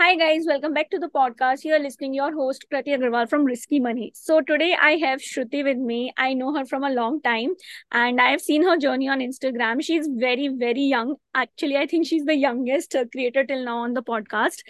Hi 0.00 0.16
guys, 0.16 0.44
welcome 0.46 0.72
back 0.72 0.88
to 0.92 0.98
the 0.98 1.10
podcast. 1.10 1.62
You're 1.62 1.78
listening 1.78 2.14
your 2.14 2.32
host 2.34 2.64
Krati 2.72 2.92
Agarwal 2.96 3.28
from 3.28 3.44
Risky 3.44 3.78
Money. 3.80 4.12
So 4.14 4.40
today 4.40 4.74
I 4.80 4.92
have 4.92 5.20
Shruti 5.20 5.62
with 5.62 5.76
me. 5.76 6.10
I 6.16 6.32
know 6.32 6.54
her 6.54 6.64
from 6.64 6.84
a 6.84 6.90
long 6.90 7.20
time 7.20 7.50
and 7.92 8.18
I 8.18 8.30
have 8.30 8.40
seen 8.40 8.62
her 8.62 8.78
journey 8.78 9.10
on 9.10 9.18
Instagram. 9.18 9.82
She's 9.84 10.08
very 10.10 10.48
very 10.48 10.80
young. 10.80 11.16
Actually, 11.34 11.76
I 11.76 11.86
think 11.86 12.06
she's 12.06 12.24
the 12.24 12.34
youngest 12.34 12.96
creator 13.12 13.44
till 13.44 13.62
now 13.62 13.76
on 13.80 13.92
the 13.92 14.02
podcast 14.02 14.62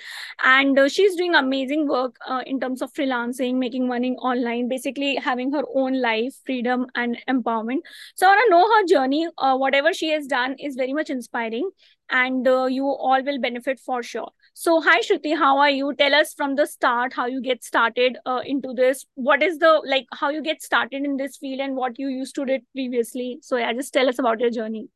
and 0.43 0.77
uh, 0.77 0.89
she's 0.89 1.14
doing 1.14 1.37
amazing 1.37 1.87
work 1.87 2.17
uh, 2.27 2.43
in 2.45 2.59
terms 2.59 2.83
of 2.83 2.93
freelancing, 2.93 3.55
making 3.55 3.87
money 3.87 4.17
online, 4.17 4.69
basically 4.69 5.15
having 5.15 5.53
her 5.53 5.62
own 5.77 6.01
life, 6.01 6.35
freedom 6.45 6.87
and 6.97 7.17
empowerment. 7.29 7.83
So 8.17 8.27
I 8.27 8.31
want 8.31 8.47
to 8.47 8.51
know 8.51 8.69
her 8.75 8.87
journey. 8.89 9.29
Uh, 9.39 9.57
whatever 9.57 9.93
she 9.93 10.11
has 10.11 10.27
done 10.27 10.57
is 10.59 10.75
very 10.75 10.93
much 10.93 11.09
inspiring 11.09 11.71
and 12.11 12.49
uh, 12.49 12.67
you 12.67 12.85
all 12.85 13.23
will 13.23 13.41
benefit 13.41 13.79
for 13.79 14.03
sure. 14.03 14.33
So, 14.63 14.73
hi 14.83 15.00
Shruti, 15.00 15.39
how 15.39 15.57
are 15.57 15.71
you? 15.71 15.95
Tell 15.95 16.14
us 16.14 16.35
from 16.35 16.55
the 16.55 16.67
start 16.67 17.14
how 17.14 17.25
you 17.25 17.41
get 17.41 17.64
started 17.64 18.18
uh, 18.27 18.43
into 18.45 18.75
this. 18.75 19.07
What 19.14 19.43
is 19.43 19.57
the 19.59 19.81
like 19.87 20.05
how 20.13 20.29
you 20.29 20.43
get 20.43 20.61
started 20.61 21.03
in 21.03 21.17
this 21.17 21.39
field 21.39 21.61
and 21.61 21.77
what 21.77 21.99
you 21.99 22.09
used 22.09 22.35
to 22.35 22.45
do 22.45 22.59
previously? 22.75 23.39
So, 23.41 23.57
yeah, 23.57 23.73
just 23.73 23.95
tell 23.95 24.07
us 24.07 24.18
about 24.18 24.39
your 24.39 24.51
journey. 24.51 24.89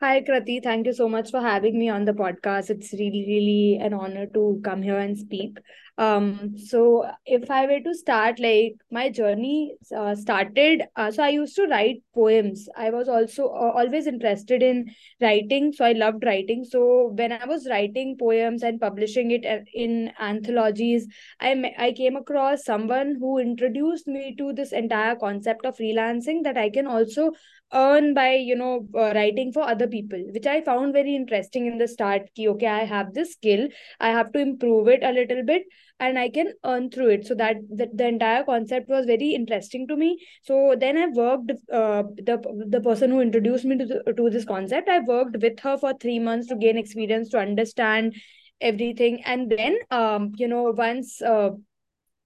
Hi, 0.00 0.20
Krati. 0.22 0.60
Thank 0.62 0.86
you 0.86 0.92
so 0.92 1.08
much 1.08 1.30
for 1.30 1.40
having 1.40 1.78
me 1.78 1.88
on 1.88 2.04
the 2.04 2.12
podcast. 2.12 2.68
It's 2.68 2.92
really, 2.92 3.24
really 3.28 3.78
an 3.80 3.94
honor 3.94 4.26
to 4.34 4.60
come 4.64 4.82
here 4.82 4.98
and 4.98 5.16
speak. 5.16 5.56
Um, 5.96 6.58
so 6.58 7.08
if 7.24 7.48
I 7.48 7.66
were 7.66 7.78
to 7.78 7.94
start, 7.94 8.40
like 8.40 8.74
my 8.90 9.08
journey 9.08 9.76
uh, 9.96 10.16
started, 10.16 10.82
uh, 10.96 11.12
so 11.12 11.22
I 11.22 11.28
used 11.28 11.54
to 11.56 11.66
write 11.68 12.02
poems. 12.12 12.68
I 12.76 12.90
was 12.90 13.08
also 13.08 13.46
uh, 13.46 13.70
always 13.76 14.08
interested 14.08 14.64
in 14.64 14.92
writing, 15.20 15.72
so 15.72 15.84
I 15.84 15.92
loved 15.92 16.24
writing. 16.24 16.64
So 16.64 17.12
when 17.14 17.30
I 17.30 17.46
was 17.46 17.68
writing 17.70 18.16
poems 18.18 18.64
and 18.64 18.80
publishing 18.80 19.30
it 19.30 19.46
uh, 19.46 19.60
in 19.72 20.10
anthologies, 20.20 21.06
I 21.40 21.72
I 21.78 21.92
came 21.92 22.16
across 22.16 22.64
someone 22.64 23.16
who 23.20 23.38
introduced 23.38 24.08
me 24.08 24.34
to 24.38 24.52
this 24.52 24.72
entire 24.72 25.14
concept 25.14 25.64
of 25.64 25.76
freelancing 25.76 26.42
that 26.42 26.58
I 26.58 26.70
can 26.70 26.88
also 26.88 27.30
earn 27.74 28.14
by 28.14 28.34
you 28.34 28.54
know 28.56 28.86
uh, 28.94 29.12
writing 29.14 29.52
for 29.52 29.62
other 29.62 29.86
people 29.86 30.22
which 30.32 30.46
i 30.46 30.60
found 30.60 30.92
very 30.92 31.14
interesting 31.14 31.66
in 31.66 31.78
the 31.78 31.88
start 31.88 32.22
ki, 32.34 32.48
okay 32.48 32.66
i 32.66 32.84
have 32.84 33.12
this 33.14 33.32
skill 33.32 33.68
i 34.00 34.10
have 34.10 34.32
to 34.32 34.38
improve 34.38 34.88
it 34.88 35.02
a 35.02 35.12
little 35.12 35.42
bit 35.42 35.64
and 36.00 36.18
i 36.18 36.28
can 36.28 36.52
earn 36.64 36.90
through 36.90 37.08
it. 37.10 37.26
So 37.26 37.34
that, 37.36 37.56
that 37.76 37.96
the 37.96 38.06
entire 38.06 38.44
concept 38.44 38.88
was 38.88 39.06
very 39.06 39.30
interesting 39.30 39.86
to 39.88 39.96
me. 39.96 40.18
So 40.42 40.74
then 40.78 40.96
i 40.96 41.06
worked 41.06 41.52
uh, 41.72 42.02
the 42.30 42.36
the 42.68 42.80
person 42.80 43.10
who 43.10 43.20
introduced 43.20 43.64
me 43.64 43.78
to, 43.78 43.86
the, 43.86 44.12
to 44.16 44.30
this 44.30 44.44
concept 44.44 44.88
i 44.88 45.00
worked 45.00 45.36
with 45.40 45.60
her 45.60 45.76
for 45.78 45.94
3 45.94 46.18
months 46.18 46.48
to 46.48 46.56
gain 46.56 46.76
experience 46.78 47.28
to 47.30 47.38
understand 47.38 48.14
everything. 48.60 49.22
And 49.24 49.50
then 49.50 49.78
um 49.90 50.32
you 50.36 50.48
know 50.48 50.72
once 50.76 51.20
uh, 51.22 51.50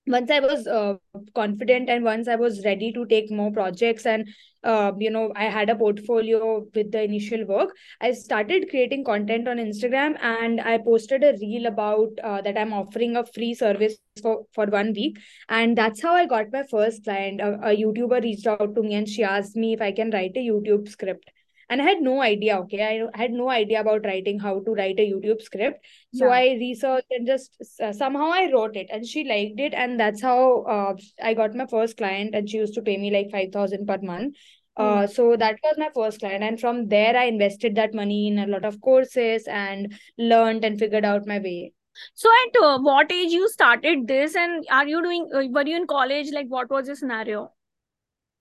once 0.09 0.31
i 0.31 0.41
was 0.41 0.67
uh, 0.67 0.95
confident 1.35 1.89
and 1.89 2.05
once 2.05 2.29
i 2.29 2.37
was 2.37 2.65
ready 2.65 2.93
to 2.93 3.05
take 3.07 3.31
more 3.31 3.51
projects 3.53 4.07
and 4.07 4.29
uh, 4.65 4.93
you 4.99 5.11
know 5.11 5.33
i 5.37 5.45
had 5.45 5.71
a 5.71 5.77
portfolio 5.77 6.65
with 6.75 6.91
the 6.93 7.03
initial 7.03 7.45
work 7.47 7.75
i 8.01 8.11
started 8.13 8.69
creating 8.71 9.05
content 9.05 9.47
on 9.47 9.57
instagram 9.59 10.19
and 10.21 10.61
i 10.61 10.77
posted 10.79 11.23
a 11.23 11.33
reel 11.41 11.67
about 11.67 12.09
uh, 12.25 12.41
that 12.43 12.59
i'm 12.59 12.73
offering 12.73 13.17
a 13.17 13.25
free 13.27 13.55
service 13.55 13.97
for 14.23 14.45
for 14.53 14.67
one 14.67 14.93
week. 14.95 15.19
And 15.49 15.79
that's 15.79 16.03
how 16.03 16.13
i 16.13 16.27
got 16.27 16.47
my 16.53 16.65
first 16.71 17.05
client. 17.05 17.41
A, 17.41 17.53
a 17.69 17.77
youtuber 17.77 18.21
reached 18.21 18.47
out 18.49 18.75
to 18.75 18.83
me 18.83 18.95
and 18.95 19.09
she 19.09 19.23
asked 19.23 19.55
me 19.57 19.75
if 19.75 19.81
i 19.81 19.93
can 19.93 20.11
write 20.11 20.37
a 20.37 20.47
youtube 20.47 20.89
script 20.89 21.31
and 21.69 21.83
i 21.83 21.85
had 21.85 22.01
no 22.01 22.21
idea 22.23 22.59
okay? 22.59 23.09
I 23.15 23.19
had 23.19 23.31
no 23.31 23.49
idea 23.51 23.81
about 23.81 24.05
writing 24.05 24.39
how 24.39 24.61
to 24.61 24.73
write 24.73 24.99
a 24.99 25.11
youtube 25.11 25.43
script. 25.43 25.85
So 26.15 26.27
yeah. 26.27 26.33
i 26.33 26.43
researched 26.61 27.11
and 27.11 27.27
just 27.27 27.57
uh, 27.83 27.93
somehow 27.93 28.31
i 28.33 28.51
wrote 28.53 28.77
it 28.77 28.89
and 28.91 29.07
she 29.07 29.25
liked 29.25 29.61
it. 29.61 29.75
And 29.75 29.99
that's 30.01 30.23
how 30.23 30.63
uh, 30.63 30.95
i 31.23 31.35
got 31.35 31.55
my 31.55 31.67
first 31.67 31.97
client 31.97 32.35
and 32.35 32.49
she 32.49 32.59
used 32.59 32.75
to 32.75 32.83
pay 32.83 32.97
me 32.97 33.11
like 33.11 33.31
5000 33.31 33.87
per 33.87 33.99
month. 34.03 34.37
Uh, 34.77 35.09
so 35.09 35.37
that 35.37 35.57
was 35.65 35.75
my 35.77 35.89
first 35.93 36.21
client. 36.21 36.45
And 36.45 36.61
from 36.61 36.87
there 36.89 37.17
i 37.17 37.25
invested 37.25 37.75
that 37.75 37.95
money 37.95 38.29
in 38.29 38.39
a 38.39 38.47
lot 38.47 38.65
of 38.65 38.81
courses 38.81 39.45
and 39.49 39.93
learned 40.17 40.65
and 40.65 40.79
figured 40.79 41.05
out 41.05 41.27
my 41.27 41.39
way. 41.39 41.73
So 42.15 42.31
at 42.47 42.63
uh, 42.63 42.79
what 42.79 43.11
age 43.11 43.33
you 43.33 43.49
started 43.49 44.07
this? 44.07 44.37
And 44.37 44.65
are 44.71 44.87
you 44.87 45.03
doing 45.03 45.29
uh, 45.35 45.43
were 45.51 45.67
you 45.67 45.77
in 45.77 45.87
college? 45.87 46.29
Like 46.33 46.47
what 46.49 46.71
was 46.71 46.87
the 46.87 46.97
scenario 46.97 47.51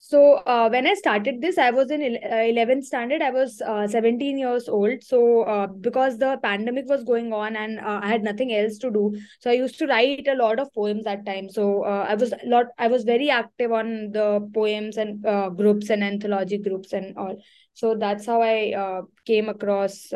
so 0.00 0.34
uh, 0.46 0.68
when 0.68 0.86
I 0.86 0.94
started 0.94 1.40
this, 1.40 1.58
I 1.58 1.70
was 1.70 1.90
in 1.90 2.00
11th 2.00 2.84
uh, 2.84 2.86
standard. 2.86 3.20
I 3.20 3.30
was 3.30 3.60
uh, 3.60 3.88
17 3.88 4.38
years 4.38 4.68
old. 4.68 5.02
So 5.02 5.42
uh, 5.42 5.66
because 5.66 6.18
the 6.18 6.38
pandemic 6.42 6.86
was 6.86 7.02
going 7.02 7.32
on 7.32 7.56
and 7.56 7.80
uh, 7.80 8.00
I 8.02 8.08
had 8.08 8.22
nothing 8.22 8.54
else 8.54 8.78
to 8.78 8.90
do, 8.90 9.18
so 9.40 9.50
I 9.50 9.54
used 9.54 9.78
to 9.80 9.86
write 9.86 10.28
a 10.28 10.36
lot 10.36 10.60
of 10.60 10.72
poems 10.72 11.06
at 11.06 11.24
that 11.24 11.30
time. 11.30 11.48
So 11.48 11.82
uh, 11.82 12.06
I 12.08 12.14
was 12.14 12.32
a 12.32 12.38
lot. 12.44 12.66
I 12.78 12.86
was 12.86 13.02
very 13.02 13.28
active 13.28 13.72
on 13.72 14.12
the 14.12 14.48
poems 14.54 14.96
and 14.96 15.22
groups 15.56 15.90
and 15.90 16.04
anthology 16.04 16.58
groups 16.58 16.92
and 16.92 17.16
all. 17.18 17.36
So 17.74 17.96
that's 17.96 18.24
how 18.24 18.40
I 18.40 19.02
came 19.26 19.48
across 19.48 20.12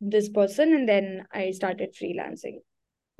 this 0.00 0.28
person, 0.28 0.74
and 0.74 0.88
then 0.88 1.24
I 1.32 1.50
started 1.50 1.94
freelancing. 2.00 2.60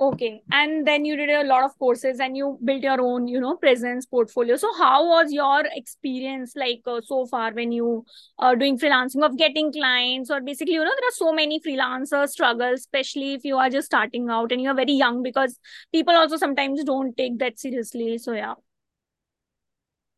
Okay. 0.01 0.41
And 0.49 0.87
then 0.87 1.03
you 1.03 1.17
did 1.17 1.29
a 1.29 1.43
lot 1.43 1.65
of 1.65 1.77
courses 1.77 2.21
and 2.21 2.37
you 2.37 2.57
built 2.63 2.83
your 2.83 3.01
own, 3.01 3.27
you 3.27 3.41
know, 3.41 3.57
presence 3.57 4.05
portfolio. 4.05 4.55
So 4.55 4.73
how 4.77 5.05
was 5.05 5.33
your 5.33 5.63
experience 5.73 6.53
like 6.55 6.79
uh, 6.87 7.01
so 7.03 7.25
far 7.25 7.51
when 7.51 7.73
you 7.73 8.05
are 8.37 8.55
doing 8.55 8.79
freelancing 8.79 9.25
of 9.25 9.37
getting 9.37 9.73
clients 9.73 10.31
or 10.31 10.39
basically, 10.39 10.75
you 10.75 10.85
know, 10.85 10.91
there 10.97 11.09
are 11.09 11.15
so 11.15 11.33
many 11.33 11.59
freelancer 11.59 12.29
struggles, 12.29 12.79
especially 12.79 13.33
if 13.33 13.43
you 13.43 13.57
are 13.57 13.69
just 13.69 13.87
starting 13.87 14.29
out 14.29 14.53
and 14.53 14.61
you're 14.61 14.73
very 14.73 14.93
young 14.93 15.21
because 15.21 15.59
people 15.91 16.13
also 16.13 16.37
sometimes 16.37 16.81
don't 16.85 17.17
take 17.17 17.37
that 17.39 17.59
seriously. 17.59 18.17
So 18.19 18.31
yeah. 18.31 18.53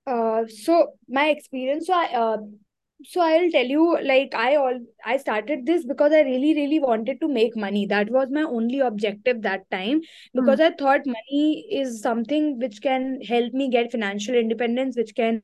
Uh, 0.05 0.43
so 0.47 0.93
my 1.09 1.29
experience, 1.29 1.87
so 1.87 1.93
I, 1.93 2.05
uh, 2.13 2.37
so 3.07 3.21
i'll 3.21 3.49
tell 3.51 3.65
you 3.65 3.97
like 4.03 4.33
i 4.35 4.55
all 4.55 4.79
i 5.05 5.17
started 5.17 5.65
this 5.65 5.85
because 5.85 6.11
i 6.11 6.21
really 6.21 6.53
really 6.55 6.79
wanted 6.79 7.19
to 7.19 7.27
make 7.27 7.55
money. 7.55 7.85
That 7.85 8.09
was 8.09 8.29
my 8.31 8.43
only 8.43 8.79
objective 8.79 9.41
that 9.41 9.69
time 9.71 10.01
because 10.33 10.59
mm. 10.59 10.65
i 10.65 10.75
thought 10.75 11.05
money 11.05 11.65
is 11.71 12.01
something 12.01 12.59
which 12.59 12.81
can 12.81 13.19
help 13.21 13.53
me 13.53 13.69
get 13.69 13.91
financial 13.91 14.35
independence 14.35 14.95
which 14.95 15.15
can 15.15 15.41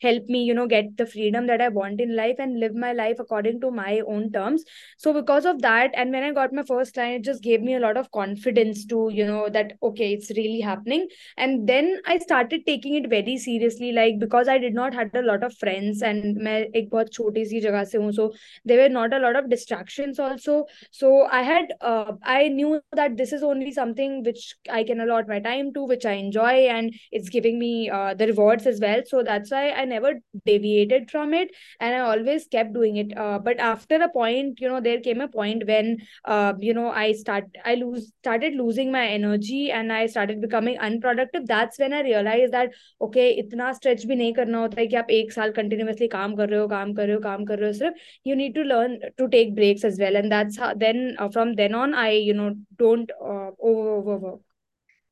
help 0.00 0.24
me 0.28 0.42
you 0.44 0.54
know 0.54 0.66
get 0.66 0.96
the 0.96 1.06
freedom 1.06 1.46
that 1.46 1.60
i 1.60 1.68
want 1.68 2.00
in 2.00 2.14
life 2.16 2.36
and 2.38 2.60
live 2.60 2.74
my 2.74 2.92
life 2.92 3.16
according 3.18 3.60
to 3.60 3.70
my 3.70 4.00
own 4.06 4.30
terms. 4.32 4.64
So 4.98 5.12
because 5.12 5.46
of 5.46 5.62
that 5.62 5.90
and 5.94 6.12
when 6.12 6.22
i 6.22 6.32
got 6.32 6.52
my 6.52 6.62
first 6.62 6.94
client 6.94 7.20
it 7.20 7.24
just 7.24 7.42
gave 7.42 7.62
me 7.62 7.74
a 7.74 7.80
lot 7.80 7.96
of 7.96 8.10
confidence 8.10 8.84
to 8.86 9.10
you 9.12 9.26
know 9.26 9.48
that 9.48 9.72
okay 9.82 10.12
it's 10.12 10.30
really 10.30 10.60
happening. 10.60 11.08
And 11.36 11.68
then 11.68 12.00
i 12.06 12.18
started 12.18 12.66
taking 12.66 12.94
it 12.94 13.08
very 13.08 13.36
seriously 13.38 13.92
like 13.92 14.18
because 14.18 14.48
i 14.48 14.58
did 14.58 14.74
not 14.74 14.94
had 14.94 15.10
a 15.14 15.22
lot 15.22 15.42
of 15.42 15.56
friends 15.58 16.02
and 16.02 16.36
my 16.36 16.68
बहुत 16.91 17.11
छोटी 17.13 17.45
सी 17.45 17.59
जगह 17.61 17.83
से 17.83 17.97
हूँ 17.97 18.11
so 18.11 18.31
there 18.67 18.81
were 18.81 18.89
not 18.89 19.13
a 19.13 19.17
lot 19.17 19.35
of 19.35 19.49
distraction 19.49 20.13
also 20.23 20.65
so 20.99 21.11
I 21.25 21.43
had 21.45 21.73
I 21.83 22.49
knew 22.49 22.75
that 22.95 23.11
this 23.17 23.33
is 23.33 23.43
only 23.43 23.71
something 23.73 24.23
which 24.25 24.55
I 24.71 24.83
can 24.83 24.99
allot 25.01 25.29
my 25.29 25.39
time 25.49 25.71
to 25.71 25.87
which 25.87 26.07
I 26.07 26.19
enjoy 26.19 26.61
and 26.63 26.91
it's 27.13 27.29
giving 27.33 27.59
me 27.59 27.73
the 27.91 28.31
rewards 28.33 28.67
is 28.67 28.81
well 28.83 29.01
so 29.11 29.21
that's 29.31 29.53
why 29.53 29.69
I 29.69 29.85
never 29.85 30.19
deviated 30.45 31.09
from 31.11 31.33
it 31.33 31.51
and 31.79 31.95
i 31.95 31.99
always 31.99 32.47
kept 32.47 32.73
doing 32.73 32.97
it 32.97 33.15
uh, 33.17 33.39
but 33.39 33.59
after 33.59 33.95
a 34.01 34.09
point 34.09 34.59
you 34.59 34.69
know 34.69 34.79
there 34.79 34.99
came 34.99 35.21
a 35.21 35.27
point 35.27 35.65
when 35.67 35.97
uh, 36.25 36.53
you 36.59 36.73
know 36.73 36.89
i 36.91 37.11
start 37.13 37.45
i 37.65 37.75
lose 37.75 38.07
started 38.09 38.55
losing 38.55 38.91
my 38.91 39.05
energy 39.07 39.71
and 39.71 39.93
i 39.93 40.05
started 40.05 40.41
becoming 40.41 40.77
unproductive 40.79 41.47
that's 41.47 41.79
when 41.79 41.93
i 41.93 42.01
realized 42.01 42.53
that 42.53 42.71
okay 43.01 43.27
इतना 43.39 43.71
stretch 43.79 44.05
भी 44.07 44.15
नहीं 44.15 44.33
करना 44.33 44.59
होता 44.59 44.79
है 44.81 44.87
कि 44.87 44.95
आप 44.95 45.09
एक 45.11 45.31
साल 45.31 45.53
continuously 45.59 46.07
काम 46.11 46.35
कर 46.35 46.49
रहे 46.49 46.59
हो 46.59 46.67
काम 46.81 46.93
कर 46.93 47.05
रहे 47.05 47.15
हो 47.15 47.21
काम 47.21 47.45
कर 47.45 47.59
रहे 47.59 47.69
हो 47.69 47.73
सिर्फ 47.73 47.93
you 48.25 48.35
need 48.35 48.55
to 48.55 48.65
learn 48.73 48.97
to 49.21 49.27
take 49.37 49.55
breaks 49.55 49.83
as 49.83 49.99
well 49.99 50.15
and 50.15 50.31
that's 50.31 50.57
how 50.57 50.73
then 50.73 51.15
uh, 51.19 51.29
from 51.29 51.55
then 51.55 51.75
on 51.75 51.93
i 51.93 52.11
you 52.11 52.33
know 52.33 52.51
don't 52.83 53.11
uh, 53.21 53.51
over 53.59 53.89
overwork 53.99 54.41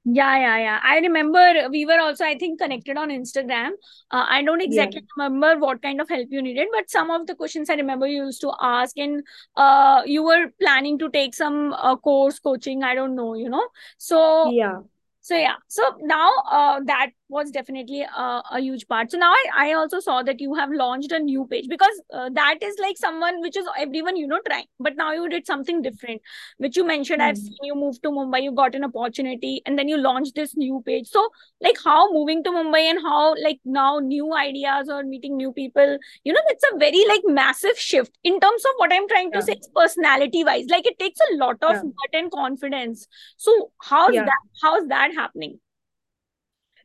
yeah 0.06 0.38
yeah 0.38 0.58
yeah 0.58 0.80
i 0.84 1.00
remember 1.00 1.68
we 1.72 1.84
were 1.86 2.00
also 2.00 2.24
i 2.24 2.38
think 2.38 2.60
connected 2.60 2.96
on 2.96 3.10
instagram 3.10 3.72
uh, 4.12 4.26
i 4.30 4.42
don't 4.44 4.62
exactly 4.62 5.02
yeah. 5.02 5.24
remember 5.24 5.60
what 5.60 5.82
kind 5.82 6.00
of 6.00 6.08
help 6.08 6.28
you 6.30 6.42
needed 6.42 6.68
but 6.72 6.90
some 6.90 7.10
of 7.10 7.26
the 7.26 7.34
questions 7.34 7.70
i 7.72 7.74
remember 7.74 8.06
you 8.06 8.26
used 8.26 8.42
to 8.42 8.52
ask 8.62 8.98
and 8.98 9.24
uh, 9.58 10.04
you 10.06 10.24
were 10.24 10.52
planning 10.60 11.00
to 11.00 11.10
take 11.10 11.34
some 11.34 11.74
uh, 11.74 11.96
course 11.96 12.38
coaching 12.38 12.84
i 12.84 12.94
don't 12.94 13.16
know 13.16 13.34
you 13.34 13.50
know 13.50 13.68
so 13.98 14.52
yeah 14.52 14.78
so 15.22 15.36
yeah 15.36 15.56
so 15.68 15.82
now 16.02 16.32
uh, 16.52 16.80
that 16.86 17.10
was 17.31 17.51
definitely 17.51 18.03
a, 18.03 18.43
a 18.51 18.61
huge 18.61 18.87
part 18.89 19.11
so 19.11 19.19
now 19.19 19.33
I, 19.33 19.45
I 19.55 19.73
also 19.73 20.01
saw 20.01 20.23
that 20.23 20.41
you 20.41 20.55
have 20.55 20.71
launched 20.71 21.13
a 21.13 21.19
new 21.19 21.47
page 21.47 21.69
because 21.69 22.03
uh, 22.13 22.29
that 22.35 22.59
is 22.63 22.77
like 22.81 22.99
someone 22.99 23.41
which 23.41 23.57
is 23.57 23.67
everyone 23.79 24.17
you 24.17 24.27
know 24.27 24.41
trying 24.47 24.67
but 24.79 24.97
now 24.97 25.13
you 25.13 25.29
did 25.29 25.47
something 25.47 25.83
different 25.83 26.21
which 26.59 26.77
you 26.77 26.85
mentioned 26.85 27.21
mm. 27.21 27.25
i've 27.27 27.37
hmm. 27.37 27.45
seen 27.45 27.71
you 27.71 27.75
move 27.75 28.01
to 28.03 28.11
mumbai 28.11 28.43
you 28.43 28.53
got 28.53 28.75
an 28.75 28.85
opportunity 28.85 29.63
and 29.67 29.79
then 29.79 29.89
you 29.89 29.97
launched 29.97 30.35
this 30.35 30.57
new 30.57 30.83
page 30.87 31.09
so 31.09 31.29
like 31.61 31.77
how 31.85 32.13
moving 32.13 32.43
to 32.45 32.51
mumbai 32.51 32.83
and 32.91 33.01
how 33.03 33.35
like 33.43 33.61
now 33.65 33.99
new 33.99 34.35
ideas 34.35 34.89
or 34.89 35.03
meeting 35.03 35.37
new 35.37 35.53
people 35.53 35.97
you 36.25 36.33
know 36.33 36.41
it's 36.49 36.65
a 36.73 36.79
very 36.79 37.05
like 37.09 37.23
massive 37.27 37.79
shift 37.79 38.19
in 38.25 38.39
terms 38.41 38.65
of 38.65 38.73
what 38.77 38.93
i'm 38.93 39.09
trying 39.09 39.31
to 39.33 39.39
yeah. 39.39 39.45
say 39.45 39.61
personality 39.75 40.45
wise 40.45 40.67
like 40.69 40.87
it 40.87 40.99
takes 40.99 41.21
a 41.31 41.37
lot 41.37 41.57
of 41.63 41.75
yeah. 41.75 42.21
and 42.21 42.31
confidence 42.31 43.07
so 43.37 43.71
how's 43.83 44.15
yeah. 44.15 44.25
that 44.25 44.39
how's 44.63 44.87
that 44.89 45.13
happening 45.15 45.59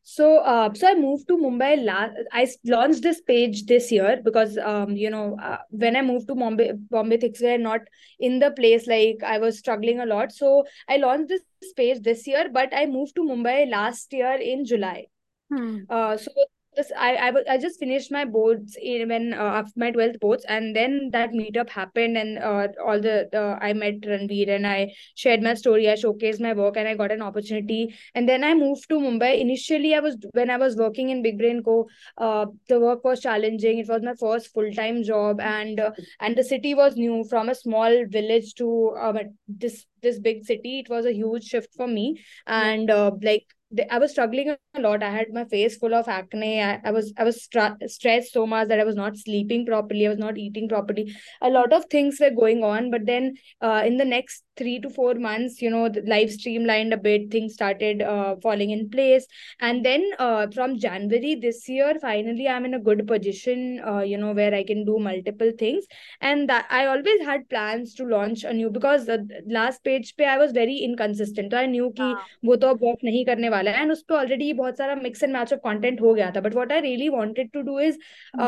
so, 0.07 0.37
uh, 0.37 0.71
so 0.75 0.87
I 0.87 0.93
moved 0.93 1.27
to 1.29 1.35
Mumbai. 1.35 1.83
Last, 1.83 2.13
I 2.31 2.47
launched 2.63 3.01
this 3.01 3.21
page 3.21 3.65
this 3.65 3.91
year 3.91 4.21
because, 4.23 4.55
um, 4.59 4.91
you 4.91 5.09
know, 5.09 5.35
uh, 5.41 5.57
when 5.71 5.95
I 5.95 6.03
moved 6.03 6.27
to 6.27 6.35
Bombay, 6.35 6.73
Bombay 6.91 7.17
things 7.17 7.41
were 7.41 7.57
not 7.57 7.81
in 8.19 8.37
the 8.37 8.51
place. 8.51 8.85
Like 8.85 9.23
I 9.25 9.39
was 9.39 9.57
struggling 9.57 9.99
a 10.01 10.05
lot. 10.05 10.31
So 10.31 10.63
I 10.87 10.97
launched 10.97 11.29
this 11.29 11.41
page 11.75 12.03
this 12.03 12.27
year, 12.27 12.49
but 12.53 12.71
I 12.71 12.85
moved 12.85 13.15
to 13.15 13.23
Mumbai 13.23 13.67
last 13.67 14.13
year 14.13 14.35
in 14.35 14.63
July. 14.63 15.07
Hmm. 15.51 15.79
Uh, 15.89 16.17
so 16.17 16.31
this 16.75 16.91
I, 16.97 17.15
I 17.15 17.53
I 17.53 17.57
just 17.57 17.79
finished 17.79 18.11
my 18.11 18.25
boards 18.25 18.77
in 18.81 19.09
when 19.09 19.33
uh, 19.33 19.63
my 19.75 19.91
12th 19.91 20.19
boards 20.19 20.45
and 20.47 20.75
then 20.75 21.09
that 21.11 21.31
meetup 21.31 21.69
happened 21.69 22.17
and 22.17 22.37
uh, 22.39 22.67
all 22.85 22.99
the 22.99 23.57
I 23.61 23.73
met 23.73 24.01
Ranveer 24.01 24.49
and 24.49 24.67
I 24.67 24.93
shared 25.15 25.41
my 25.41 25.53
story 25.53 25.89
I 25.89 25.93
showcased 25.93 26.41
my 26.41 26.53
work 26.53 26.77
and 26.77 26.87
I 26.87 26.95
got 26.95 27.11
an 27.11 27.21
opportunity. 27.21 27.95
And 28.13 28.27
then 28.27 28.43
I 28.43 28.53
moved 28.53 28.89
to 28.89 28.99
Mumbai. 28.99 29.39
Initially 29.39 29.95
I 29.95 29.99
was 29.99 30.17
when 30.33 30.49
I 30.49 30.57
was 30.57 30.75
working 30.75 31.09
in 31.09 31.21
Big 31.23 31.37
Brain 31.37 31.63
Co 31.63 31.87
uh, 32.17 32.45
the 32.67 32.79
work 32.79 33.03
was 33.03 33.21
challenging. 33.21 33.79
It 33.79 33.87
was 33.87 34.01
my 34.03 34.15
first 34.15 34.53
full-time 34.53 35.03
job 35.03 35.39
and 35.39 35.79
uh, 35.79 35.91
and 36.19 36.35
the 36.35 36.43
city 36.43 36.73
was 36.75 36.95
new. 36.95 37.23
From 37.29 37.49
a 37.49 37.55
small 37.55 38.05
village 38.07 38.53
to 38.55 38.95
um, 38.99 39.17
this 39.47 39.85
this 40.01 40.19
big 40.19 40.45
city 40.45 40.79
it 40.79 40.89
was 40.89 41.05
a 41.05 41.13
huge 41.13 41.45
shift 41.45 41.73
for 41.75 41.87
me. 41.87 42.21
And 42.45 42.89
uh, 42.89 43.11
like 43.21 43.54
I 43.91 43.97
was 43.97 44.11
struggling 44.11 44.55
a 44.75 44.79
lot. 44.79 45.03
I 45.03 45.09
had 45.09 45.33
my 45.33 45.43
face 45.45 45.75
full 45.77 45.93
of 45.95 46.07
acne. 46.07 46.61
I, 46.61 46.79
I 46.83 46.91
was 46.91 47.11
I 47.17 47.23
was 47.23 47.43
stra- 47.43 47.77
stressed 47.87 48.31
so 48.31 48.45
much 48.45 48.67
that 48.67 48.79
I 48.79 48.83
was 48.83 48.95
not 48.95 49.17
sleeping 49.17 49.65
properly. 49.65 50.05
I 50.05 50.09
was 50.09 50.19
not 50.19 50.37
eating 50.37 50.69
properly. 50.69 51.13
A 51.41 51.49
lot 51.49 51.73
of 51.73 51.85
things 51.85 52.19
were 52.19 52.29
going 52.29 52.63
on. 52.63 52.91
But 52.91 53.05
then, 53.05 53.33
uh, 53.61 53.81
in 53.85 53.97
the 53.97 54.05
next 54.05 54.43
three 54.55 54.79
to 54.79 54.89
four 54.89 55.15
months, 55.15 55.61
you 55.61 55.69
know, 55.69 55.89
life 56.05 56.31
streamlined 56.31 56.93
a 56.93 56.97
bit. 56.97 57.31
Things 57.31 57.55
started 57.55 58.01
uh, 58.03 58.35
falling 58.41 58.69
in 58.69 58.89
place. 58.89 59.25
And 59.59 59.83
then, 59.83 60.05
uh, 60.19 60.47
from 60.53 60.77
January 60.77 61.35
this 61.35 61.67
year, 61.67 61.95
finally, 61.99 62.47
I'm 62.47 62.65
in 62.65 62.75
a 62.75 62.79
good 62.79 63.07
position. 63.07 63.81
Uh, 63.85 64.01
you 64.01 64.17
know, 64.17 64.31
where 64.33 64.53
I 64.53 64.63
can 64.63 64.85
do 64.85 64.99
multiple 64.99 65.51
things. 65.57 65.85
And 66.21 66.47
that 66.49 66.67
I 66.69 66.85
always 66.85 67.21
had 67.25 67.49
plans 67.49 67.95
to 67.95 68.05
launch 68.05 68.43
a 68.43 68.53
new 68.53 68.69
because 68.69 69.07
the 69.07 69.27
last 69.47 69.83
page 69.83 70.15
pe 70.15 70.25
I 70.25 70.37
was 70.37 70.51
very 70.51 70.77
inconsistent. 70.77 71.51
So 71.51 71.57
I 71.57 71.65
knew 71.65 71.91
ki 71.95 72.13
wo 72.43 72.55
to 72.57 72.73
work 72.75 72.99
nahi 73.03 73.25
karne 73.25 73.54
वाला 73.55 73.71
है। 73.71 73.81
And 73.81 73.91
उस 73.91 74.03
पर 74.09 74.15
already 74.15 74.51
बहुत 74.53 74.77
सारा 74.77 74.95
mix 74.95 75.23
and 75.23 75.33
match 75.33 75.53
of 75.53 75.59
content 75.63 76.01
हो 76.01 76.13
गया 76.13 76.31
था। 76.35 76.41
But 76.41 76.55
what 76.55 76.71
I 76.71 76.81
really 76.81 77.09
wanted 77.09 77.51
to 77.53 77.61
do 77.63 77.79
is 77.81 77.99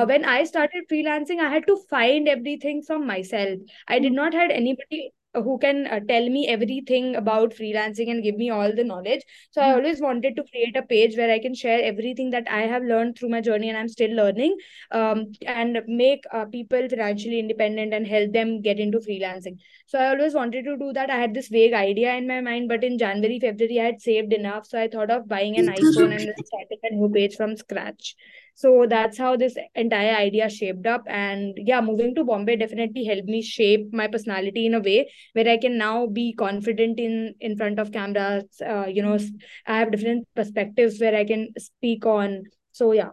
when 0.05 0.25
I 0.35 0.45
started 0.45 0.87
freelancing 0.87 1.41
I 1.41 1.51
had 1.51 1.65
to 1.67 1.75
find 1.91 2.27
everything 2.63 2.81
from 2.87 3.05
myself 3.25 3.91
I 3.91 3.99
did 3.99 4.13
not 4.15 4.35
had 4.35 4.51
anybody 4.51 5.09
who 5.41 5.57
can 5.59 5.87
uh, 5.87 5.99
tell 6.07 6.29
me 6.29 6.47
everything 6.47 7.15
about 7.15 7.53
freelancing 7.53 8.11
and 8.11 8.23
give 8.23 8.35
me 8.35 8.49
all 8.49 8.73
the 8.75 8.83
knowledge 8.83 9.21
so 9.51 9.61
mm-hmm. 9.61 9.71
i 9.71 9.73
always 9.73 10.01
wanted 10.01 10.35
to 10.35 10.43
create 10.51 10.75
a 10.75 10.83
page 10.83 11.17
where 11.17 11.31
i 11.31 11.39
can 11.39 11.53
share 11.53 11.81
everything 11.83 12.29
that 12.29 12.47
i 12.49 12.61
have 12.61 12.83
learned 12.83 13.17
through 13.17 13.29
my 13.29 13.41
journey 13.41 13.69
and 13.69 13.77
i'm 13.77 13.89
still 13.89 14.15
learning 14.15 14.55
um, 14.91 15.31
and 15.45 15.81
make 15.87 16.23
uh, 16.33 16.45
people 16.45 16.87
financially 16.89 17.39
independent 17.39 17.93
and 17.93 18.07
help 18.07 18.31
them 18.33 18.61
get 18.61 18.79
into 18.79 18.99
freelancing 18.99 19.57
so 19.87 19.97
I 19.97 20.09
always 20.09 20.33
wanted 20.33 20.65
to 20.65 20.75
do 20.75 20.91
that. 20.91 21.09
I 21.09 21.15
had 21.15 21.33
this 21.33 21.47
vague 21.47 21.73
idea 21.73 22.13
in 22.13 22.27
my 22.27 22.41
mind, 22.41 22.67
but 22.67 22.83
in 22.83 22.97
January, 22.97 23.39
February, 23.39 23.79
I 23.79 23.85
had 23.85 24.01
saved 24.01 24.33
enough. 24.33 24.67
So 24.67 24.77
I 24.77 24.89
thought 24.89 25.09
of 25.09 25.29
buying 25.29 25.57
an 25.57 25.67
iPhone 25.67 26.13
and 26.13 26.33
starting 26.45 26.79
a 26.83 26.93
new 26.93 27.09
page 27.09 27.37
from 27.37 27.55
scratch. 27.55 28.17
So 28.57 28.87
that's 28.89 29.17
how 29.19 29.37
this 29.37 29.55
entire 29.75 30.15
idea 30.15 30.49
shaped 30.49 30.87
up. 30.87 31.03
And 31.07 31.57
yeah, 31.57 31.79
moving 31.79 32.15
to 32.15 32.23
Bombay 32.23 32.55
definitely 32.57 33.03
helped 33.05 33.27
me 33.27 33.41
shape 33.41 33.93
my 33.93 34.07
personality 34.07 34.65
in 34.65 34.73
a 34.73 34.79
way 34.79 35.11
where 35.33 35.47
I 35.47 35.57
can 35.57 35.77
now 35.77 36.07
be 36.07 36.33
confident 36.33 36.99
in 36.99 37.35
in 37.39 37.55
front 37.55 37.79
of 37.79 37.91
cameras. 37.91 38.45
Uh, 38.65 38.87
you 38.87 39.03
know, 39.03 39.17
I 39.67 39.77
have 39.79 39.91
different 39.91 40.27
perspectives 40.35 40.99
where 40.99 41.15
I 41.15 41.23
can 41.25 41.49
speak 41.59 42.05
on. 42.05 42.43
So 42.71 42.91
yeah 42.93 43.11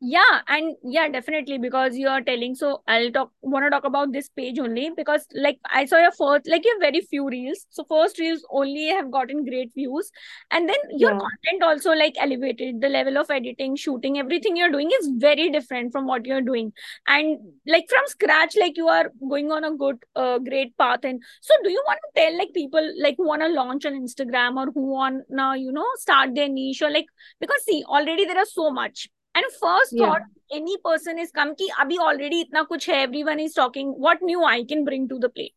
yeah 0.00 0.40
and 0.48 0.76
yeah 0.84 1.08
definitely 1.08 1.56
because 1.56 1.96
you 1.96 2.06
are 2.06 2.20
telling 2.20 2.54
so 2.54 2.82
i'll 2.86 3.10
talk 3.10 3.30
want 3.40 3.64
to 3.64 3.70
talk 3.70 3.84
about 3.84 4.12
this 4.12 4.28
page 4.28 4.58
only 4.58 4.90
because 4.94 5.26
like 5.34 5.58
i 5.70 5.86
saw 5.86 5.96
your 5.96 6.12
first 6.12 6.46
like 6.46 6.64
you 6.66 6.72
have 6.72 6.80
very 6.80 7.00
few 7.00 7.28
reels. 7.28 7.66
So 7.70 7.84
first 7.84 8.18
reels 8.18 8.44
only 8.50 8.86
have 8.88 9.10
gotten 9.10 9.44
great 9.44 9.72
views 9.74 10.10
and 10.50 10.68
then 10.68 10.76
your 10.90 11.12
yeah. 11.12 11.18
content 11.18 11.62
also 11.62 11.92
like 11.92 12.14
elevated. 12.18 12.80
The 12.80 12.88
level 12.88 13.18
of 13.18 13.30
editing 13.30 13.76
shooting 13.76 14.18
everything 14.18 14.56
you're 14.56 14.70
doing 14.70 14.90
is 15.00 15.10
very 15.16 15.50
different 15.50 15.92
from 15.92 16.06
what 16.06 16.26
you're 16.26 16.42
doing. 16.42 16.72
And 17.06 17.38
like 17.66 17.86
from 17.88 18.06
scratch 18.06 18.56
like 18.56 18.76
you 18.76 18.88
are 18.88 19.12
going 19.28 19.50
on 19.50 19.64
a 19.64 19.74
good 19.74 19.98
uh, 20.14 20.38
great 20.38 20.76
path. 20.76 21.00
And 21.04 21.22
so 21.40 21.54
do 21.64 21.70
you 21.70 21.82
want 21.86 22.00
to 22.04 22.20
tell 22.20 22.38
like 22.38 22.52
people 22.54 22.92
like 23.00 23.16
want 23.18 23.42
to 23.42 23.48
launch 23.48 23.86
on 23.86 23.94
instagram 23.94 24.56
or 24.56 24.70
who 24.72 24.86
want 24.92 25.24
now 25.28 25.54
you 25.54 25.72
know 25.72 25.86
start 25.96 26.34
their 26.34 26.48
niche 26.48 26.82
or 26.82 26.90
like 26.90 27.06
because 27.40 27.62
see 27.64 27.84
already 27.88 28.24
there 28.24 28.38
are 28.38 28.46
so 28.46 28.70
much 28.70 29.08
and 29.36 29.52
first 29.60 29.92
yeah. 29.92 30.06
thought 30.06 30.22
any 30.58 30.76
person 30.84 31.18
is 31.24 31.32
come 31.38 31.54
ki 31.60 31.68
abhi 31.84 31.98
already 32.08 32.42
itna 32.44 32.62
kuch 32.72 32.86
hai 32.92 33.00
everyone 33.06 33.42
is 33.46 33.56
talking 33.58 33.92
what 34.06 34.24
new 34.30 34.44
i 34.52 34.56
can 34.72 34.84
bring 34.88 35.08
to 35.12 35.18
the 35.24 35.30
plate 35.38 35.54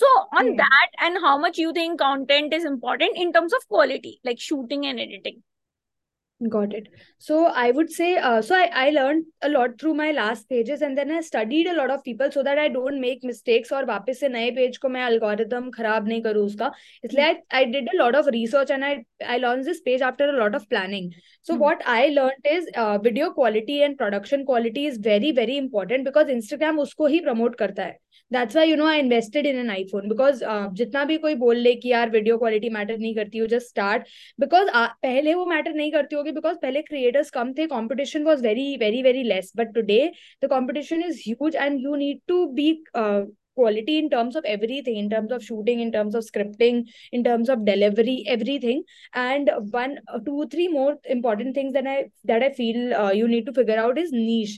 so 0.00 0.12
on 0.40 0.50
yeah. 0.50 0.62
that 0.62 1.04
and 1.08 1.24
how 1.26 1.36
much 1.44 1.60
you 1.64 1.74
think 1.80 2.04
content 2.04 2.58
is 2.60 2.68
important 2.72 3.22
in 3.26 3.36
terms 3.38 3.58
of 3.60 3.68
quality 3.76 4.14
like 4.30 4.46
shooting 4.48 4.86
and 4.92 5.06
editing 5.06 5.42
Got 6.49 6.73
it. 6.73 6.87
So 7.19 7.45
I 7.45 7.71
would 7.71 7.89
say, 7.89 8.17
uh, 8.17 8.41
so 8.41 8.55
I, 8.55 8.69
I 8.73 8.89
learned 8.89 9.25
a 9.41 9.49
lot 9.49 9.79
through 9.79 9.93
my 9.93 10.11
last 10.11 10.49
pages 10.49 10.81
and 10.81 10.97
then 10.97 11.09
I 11.11 11.21
studied 11.21 11.67
a 11.67 11.73
lot 11.73 11.89
of 11.89 12.03
people 12.03 12.31
so 12.31 12.43
that 12.43 12.57
I 12.57 12.67
don't 12.67 12.99
make 12.99 13.23
mistakes 13.23 13.71
और 13.73 13.85
वापस 13.85 14.19
से 14.19 14.29
नए 14.29 14.49
page 14.55 14.77
को 14.77 14.89
मैं 14.89 15.07
algorithm 15.09 15.69
खराब 15.75 16.07
नहीं 16.07 16.21
करूँ 16.21 16.45
उसका 16.45 16.71
इसलिए 17.05 17.25
I, 17.25 17.61
I 17.61 17.63
did 17.65 17.87
a 17.93 17.97
lot 17.97 18.15
of 18.15 18.27
research 18.35 18.71
and 18.71 18.83
I 18.83 19.05
I 19.25 19.37
launched 19.37 19.65
this 19.65 19.81
page 19.81 20.01
after 20.01 20.29
a 20.29 20.37
lot 20.39 20.55
of 20.55 20.67
planning. 20.69 21.13
So 21.41 21.53
mm-hmm. 21.53 21.63
what 21.63 21.81
I 21.85 22.07
learned 22.07 22.51
is 22.51 22.67
uh, 22.75 22.97
video 22.97 23.31
quality 23.31 23.81
and 23.83 23.97
production 23.97 24.45
quality 24.45 24.85
is 24.87 24.97
very 24.97 25.31
very 25.31 25.57
important 25.57 26.03
because 26.03 26.35
Instagram 26.39 26.79
उसको 26.79 27.07
ही 27.07 27.21
promote 27.29 27.55
करता 27.59 27.83
है 27.83 27.99
that's 28.31 28.55
why 28.55 28.69
you 28.69 28.75
know 28.75 28.85
I 28.85 28.99
invested 28.99 29.45
in 29.45 29.59
an 29.59 29.69
iPhone 29.69 30.07
because 30.09 30.39
जितना 30.77 31.03
भी 31.05 31.17
कोई 31.25 31.35
बोल 31.43 31.57
ले 31.57 31.73
कि 31.75 31.89
यार 31.89 32.09
वीडियो 32.09 32.37
क्वालिटी 32.37 32.69
मैटर 32.77 32.97
नहीं 32.97 33.13
करती 33.15 33.37
हो 33.37 33.47
जस्ट 33.47 33.67
स्टार्ट 33.69 34.07
बिकॉज 34.39 34.69
पहले 34.75 35.33
वो 35.33 35.45
मैटर 35.45 35.73
नहीं 35.73 35.91
करती 35.91 36.15
होगी 36.15 36.31
बिकॉज 36.31 36.57
पहले 36.61 36.81
क्रिएटर्स 36.81 37.29
कम 37.37 37.53
थे 37.57 37.67
competition 37.75 38.23
was 38.23 38.41
very 38.45 38.75
very 38.79 39.03
very 39.03 39.23
less 39.23 39.51
but 39.57 39.73
today 39.75 40.01
the 40.43 40.49
competition 40.49 41.03
is 41.03 41.23
huge 41.27 41.55
and 41.55 41.79
you 41.83 41.95
need 41.95 42.19
to 42.27 42.45
be 42.59 42.71
quality 43.55 43.97
in 43.97 44.09
terms 44.09 44.35
of 44.35 44.45
everything 44.45 44.95
in 44.97 45.09
terms 45.09 45.31
of 45.31 45.43
shooting 45.43 45.79
in 45.79 45.91
terms 45.91 46.15
of 46.15 46.23
scripting 46.23 46.79
in 47.11 47.23
terms 47.23 47.49
of 47.49 47.65
delivery 47.65 48.15
everything 48.27 48.81
and 49.15 49.51
one 49.71 49.97
two 50.25 50.47
three 50.53 50.67
more 50.67 50.95
important 51.07 51.55
things 51.55 51.73
that 51.73 51.85
i 51.87 51.97
that 52.25 52.43
i 52.43 52.51
feel 52.51 52.93
uh, 52.93 53.11
you 53.11 53.27
need 53.27 53.45
to 53.45 53.53
figure 53.53 53.77
out 53.77 53.97
is 53.97 54.11
niche 54.11 54.57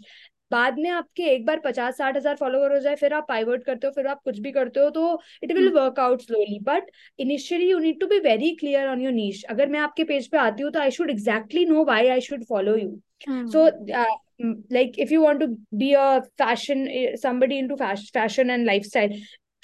बाद 0.51 0.79
में 0.79 0.89
आपके 0.91 1.23
एक 1.35 1.45
बार 1.47 1.61
पचास 1.65 1.97
साठ 1.99 2.17
हज़ार 2.17 2.37
follower 2.37 2.73
हो 2.73 2.79
जाए 2.79 2.97
फिर 2.97 3.15
आप 3.15 3.27
पाइवर्ट 3.29 3.65
करते 3.65 3.87
हो 3.87 3.93
फिर 3.93 4.07
आप 4.07 4.21
कुछ 4.25 4.39
भी 4.39 4.53
करते 4.53 4.81
हो 4.81 4.91
तो 4.91 5.21
it 5.43 5.53
will 5.53 5.69
work 5.73 6.01
out 6.01 6.23
slowly 6.23 6.59
but 6.63 6.91
initially 7.19 7.71
you 7.71 7.79
need 7.79 8.01
to 8.01 8.07
be 8.07 8.19
very 8.21 8.55
clear 8.61 8.89
on 8.89 9.03
your 9.03 9.13
niche 9.13 9.45
अगर 9.51 9.69
मैं 9.69 9.81
आपके 9.81 10.05
पेज 10.05 10.29
पे 10.29 10.39
आती 10.39 10.63
हूँ 10.63 10.73
तो 10.73 10.81
I 10.81 10.91
should 10.91 11.11
exactly 11.11 11.65
know 11.67 11.85
why 11.85 12.09
I 12.09 12.21
should 12.21 12.45
follow 12.45 12.77
you 12.77 12.99
so 13.29 13.67
like 13.67 14.19
like 14.71 14.95
if 14.97 15.11
you 15.11 15.21
want 15.21 15.41
to 15.41 15.47
be 15.77 15.93
a 15.95 16.23
fashion 16.39 16.87
somebody 17.23 17.61
fashion 18.13 18.51
and 18.51 18.67
life 18.67 18.83
lifestyle 18.83 19.13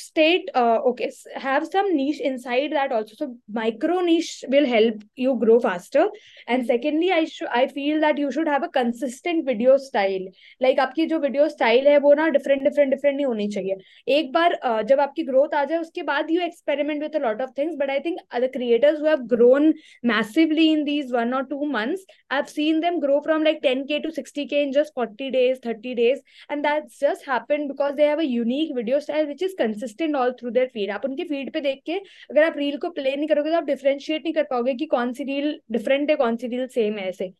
state 0.01 0.49
uh, 0.55 0.79
okay 0.91 1.09
have 1.35 1.65
some 1.71 1.95
niche 1.95 2.19
inside 2.29 2.71
that 2.77 2.91
also 2.91 3.15
so 3.19 3.27
micro 3.59 3.99
niche 4.07 4.43
will 4.53 4.65
help 4.65 5.03
you 5.15 5.35
grow 5.43 5.59
faster 5.65 6.05
and 6.47 6.65
secondly 6.71 7.11
i 7.17 7.23
should 7.33 7.51
i 7.59 7.67
feel 7.67 8.01
that 8.05 8.17
you 8.23 8.31
should 8.31 8.47
have 8.53 8.63
a 8.63 8.71
consistent 8.77 9.45
video 9.45 9.77
style 9.77 10.25
like 10.65 10.81
आपकी 10.85 11.05
जो 11.11 11.19
video 11.25 11.47
style 11.55 11.87
है 11.87 11.97
वो 12.05 12.13
ना 12.21 12.27
different 12.37 12.67
different 12.69 12.95
different 12.95 13.17
नहीं 13.17 13.25
होनी 13.25 13.47
चाहिए 13.55 13.75
एक 14.17 14.31
बार 14.33 14.57
uh, 14.65 14.81
जब 14.91 14.99
आपकी 15.05 15.25
growth 15.29 15.53
आ 15.61 15.63
जाए 15.71 15.77
उसके 15.77 16.03
बाद 16.11 16.31
you 16.35 16.47
experiment 16.47 17.07
with 17.07 17.19
a 17.21 17.23
lot 17.27 17.45
of 17.47 17.53
things 17.59 17.77
but 17.83 17.93
i 17.97 17.99
think 18.07 18.25
other 18.39 18.51
creators 18.57 18.99
who 18.99 19.09
have 19.11 19.27
grown 19.35 19.71
massively 20.13 20.67
in 20.71 20.83
these 20.89 21.15
one 21.19 21.33
or 21.39 21.43
two 21.53 21.71
months 21.77 22.05
i've 22.31 22.49
seen 22.55 22.81
them 22.87 22.99
grow 23.05 23.21
from 23.29 23.47
like 23.49 23.61
10k 23.67 24.01
to 24.07 24.13
60k 24.19 24.63
in 24.67 24.75
just 24.79 24.93
40 25.01 25.31
days 25.37 25.63
30 25.69 25.95
days 26.01 26.21
and 26.49 26.69
that's 26.69 26.99
just 27.07 27.25
happened 27.33 27.73
because 27.75 27.95
they 27.95 28.11
have 28.13 28.25
a 28.27 28.29
unique 28.33 28.75
video 28.81 28.99
style 29.07 29.27
which 29.33 29.47
is 29.49 29.55
consistent 29.57 29.84
Consistent 29.86 30.16
all 30.16 30.32
through 30.40 30.50
their 30.50 30.66
feed 30.68 30.90
आप 30.90 31.04
उनके 31.04 31.24
feed 31.24 31.52
पे 31.52 31.60
देख 31.60 31.82
के 31.86 31.98
अगर 32.30 32.42
आप 32.44 32.56
reel 32.58 32.76
को 32.78 32.90
play 32.90 33.16
नहीं 33.16 33.28
करोगे 33.28 33.50
तो 33.50 33.56
आप 33.56 33.64
डिफरेंशिएट 33.64 34.22
नहीं 34.24 34.34
कर 34.34 34.44
पाओगे 34.50 34.74
कि 34.74 34.86
कौन 34.88 35.12
सी 35.12 35.24
रील 35.24 35.58
डिफरेंट 35.72 36.10
है 36.10 36.16
कौन 36.16 36.36
सी 36.36 36.46
रील 36.48 36.66
सेम 36.68 36.98
है 36.98 37.08
ऐसे। 37.08 37.32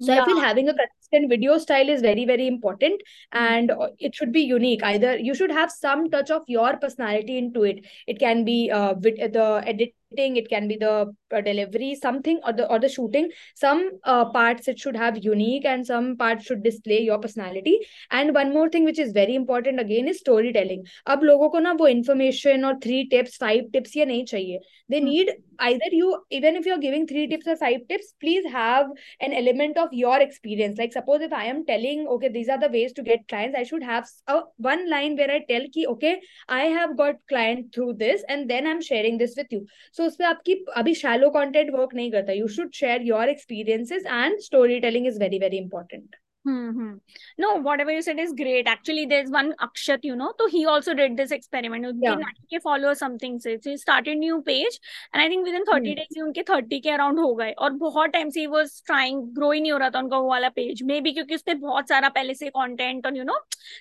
So 0.00 0.12
I 0.12 0.20
feel 0.20 0.38
having 0.38 0.68
a 0.68 0.72
consistent 0.72 1.28
video 1.30 1.58
style 1.58 1.90
is 1.90 2.02
very 2.02 2.24
very 2.26 2.46
important 2.46 3.02
and 3.32 3.72
it 4.00 4.14
should 4.14 4.32
be 4.32 4.40
unique 4.42 4.84
either 4.84 5.20
you 5.20 5.34
should 5.34 5.52
have 5.52 5.68
some 5.70 6.08
touch 6.12 6.30
of 6.32 6.44
your 6.50 6.76
personality 6.76 7.36
into 7.52 7.64
it 7.64 7.82
it 8.08 8.18
can 8.20 8.44
be 8.44 8.56
the 8.72 9.62
edit 9.68 9.92
it 10.18 10.48
can 10.48 10.68
be 10.68 10.76
the 10.76 11.12
uh, 11.32 11.40
delivery 11.40 11.94
something 11.94 12.40
or 12.44 12.52
the 12.52 12.68
or 12.70 12.78
the 12.78 12.88
shooting. 12.88 13.30
Some 13.54 13.90
uh, 14.04 14.26
parts 14.30 14.68
it 14.68 14.78
should 14.78 14.96
have 14.96 15.22
unique 15.24 15.64
and 15.64 15.86
some 15.86 16.16
parts 16.16 16.44
should 16.46 16.62
display 16.62 17.00
your 17.02 17.18
personality. 17.18 17.78
And 18.10 18.34
one 18.34 18.52
more 18.52 18.68
thing 18.68 18.84
which 18.84 18.98
is 18.98 19.12
very 19.12 19.34
important 19.34 19.80
again 19.80 20.08
is 20.08 20.18
storytelling. 20.18 20.84
ab 21.06 21.22
logo 21.22 21.50
ko 21.50 21.58
na 21.58 21.74
wo 21.74 21.86
information 21.86 22.64
or 22.64 22.74
three 22.84 23.08
tips 23.08 23.36
five 23.36 23.64
tips 23.72 23.94
ye 23.96 24.04
nahi 24.10 24.24
chahiye 24.32 24.58
they 24.88 25.00
hmm. 25.00 25.06
need 25.06 25.32
either 25.60 25.90
you 25.92 26.08
even 26.30 26.56
if 26.56 26.66
you're 26.66 26.78
giving 26.78 27.06
three 27.06 27.26
tips 27.26 27.46
or 27.46 27.56
five 27.56 27.80
tips 27.88 28.14
please 28.20 28.46
have 28.50 28.86
an 29.20 29.32
element 29.32 29.78
of 29.78 29.92
your 29.92 30.20
experience. 30.20 30.78
Like 30.78 30.92
suppose 30.92 31.20
if 31.20 31.32
i 31.32 31.44
am 31.44 31.64
telling 31.66 32.06
okay 32.16 32.28
these 32.28 32.48
are 32.48 32.58
the 32.58 32.68
ways 32.68 32.92
to 32.94 33.02
get 33.02 33.26
clients 33.28 33.56
i 33.58 33.62
should 33.62 33.82
have 33.82 34.06
a 34.26 34.40
one 34.56 34.88
line 34.90 35.16
where 35.16 35.30
i 35.30 35.40
tell 35.48 35.66
ki 35.76 35.86
okay 35.94 36.20
i 36.48 36.62
have 36.78 36.96
got 36.96 37.16
client 37.28 37.74
through 37.74 37.94
this 37.94 38.24
and 38.28 38.50
then 38.50 38.66
i'm 38.66 38.82
sharing 38.82 39.18
this 39.18 39.34
with 39.36 39.46
you. 39.50 39.66
So 39.92 40.03
उसमें 40.06 40.26
आपकी 40.28 40.54
अभी 40.76 40.94
shallow 40.94 41.30
content 41.30 41.70
work 41.74 41.94
नहीं 41.94 42.10
करता। 42.12 42.32
You 42.32 42.48
should 42.48 42.72
share 42.74 43.02
your 43.02 43.28
experiences 43.28 44.06
and 44.06 44.38
storytelling 44.80 45.06
is 45.06 45.18
very 45.20 45.38
very 45.38 45.56
important 45.58 46.16
Hmm. 46.44 46.96
No, 47.38 47.54
whatever 47.56 47.90
you 47.90 48.02
said 48.02 48.18
is 48.18 48.32
great. 48.34 48.66
Actually, 48.66 49.06
there's 49.06 49.30
one 49.30 49.54
Akshat, 49.58 50.00
you 50.02 50.14
know, 50.14 50.32
so 50.38 50.46
he 50.46 50.66
also 50.66 50.92
did 50.94 51.16
this 51.16 51.30
experiment. 51.30 51.86
उनके 51.86 52.06
Yeah. 52.06 52.16
90k 52.16 52.60
followers 52.62 52.98
something 52.98 53.38
से 53.38 53.54
so 53.62 53.70
he 53.70 53.76
started 53.76 54.18
new 54.18 54.40
page 54.42 54.78
and 55.12 55.22
I 55.22 55.28
think 55.28 55.46
within 55.46 55.64
30 55.64 55.92
Hmm. 55.92 55.96
days 56.00 56.16
ही 56.16 56.20
उनके 56.22 56.42
30 56.50 56.80
के 56.82 56.90
around 56.90 57.20
हो 57.20 57.34
गए 57.34 57.50
और 57.58 57.70
बहुत 57.84 58.10
time 58.10 58.30
से 58.30 58.40
he 58.40 58.50
was 58.54 58.74
trying 58.90 59.22
grow 59.38 59.52
ही 59.54 59.60
नहीं 59.60 59.72
हो 59.72 59.78
रहा 59.78 59.90
था 59.90 59.98
उनका 59.98 60.18
वो 60.18 60.28
वाला 60.30 60.50
मे 60.58 61.00
बी 61.00 61.12
क्योंकि 61.12 61.34
उसपे 61.34 61.54
बहुत 61.64 61.88
सारा 61.88 62.08
पहले 62.18 62.34
से 62.34 62.48
कंटेंट 62.56 63.06
और 63.06 63.16
यू 63.16 63.24
नो 63.24 63.38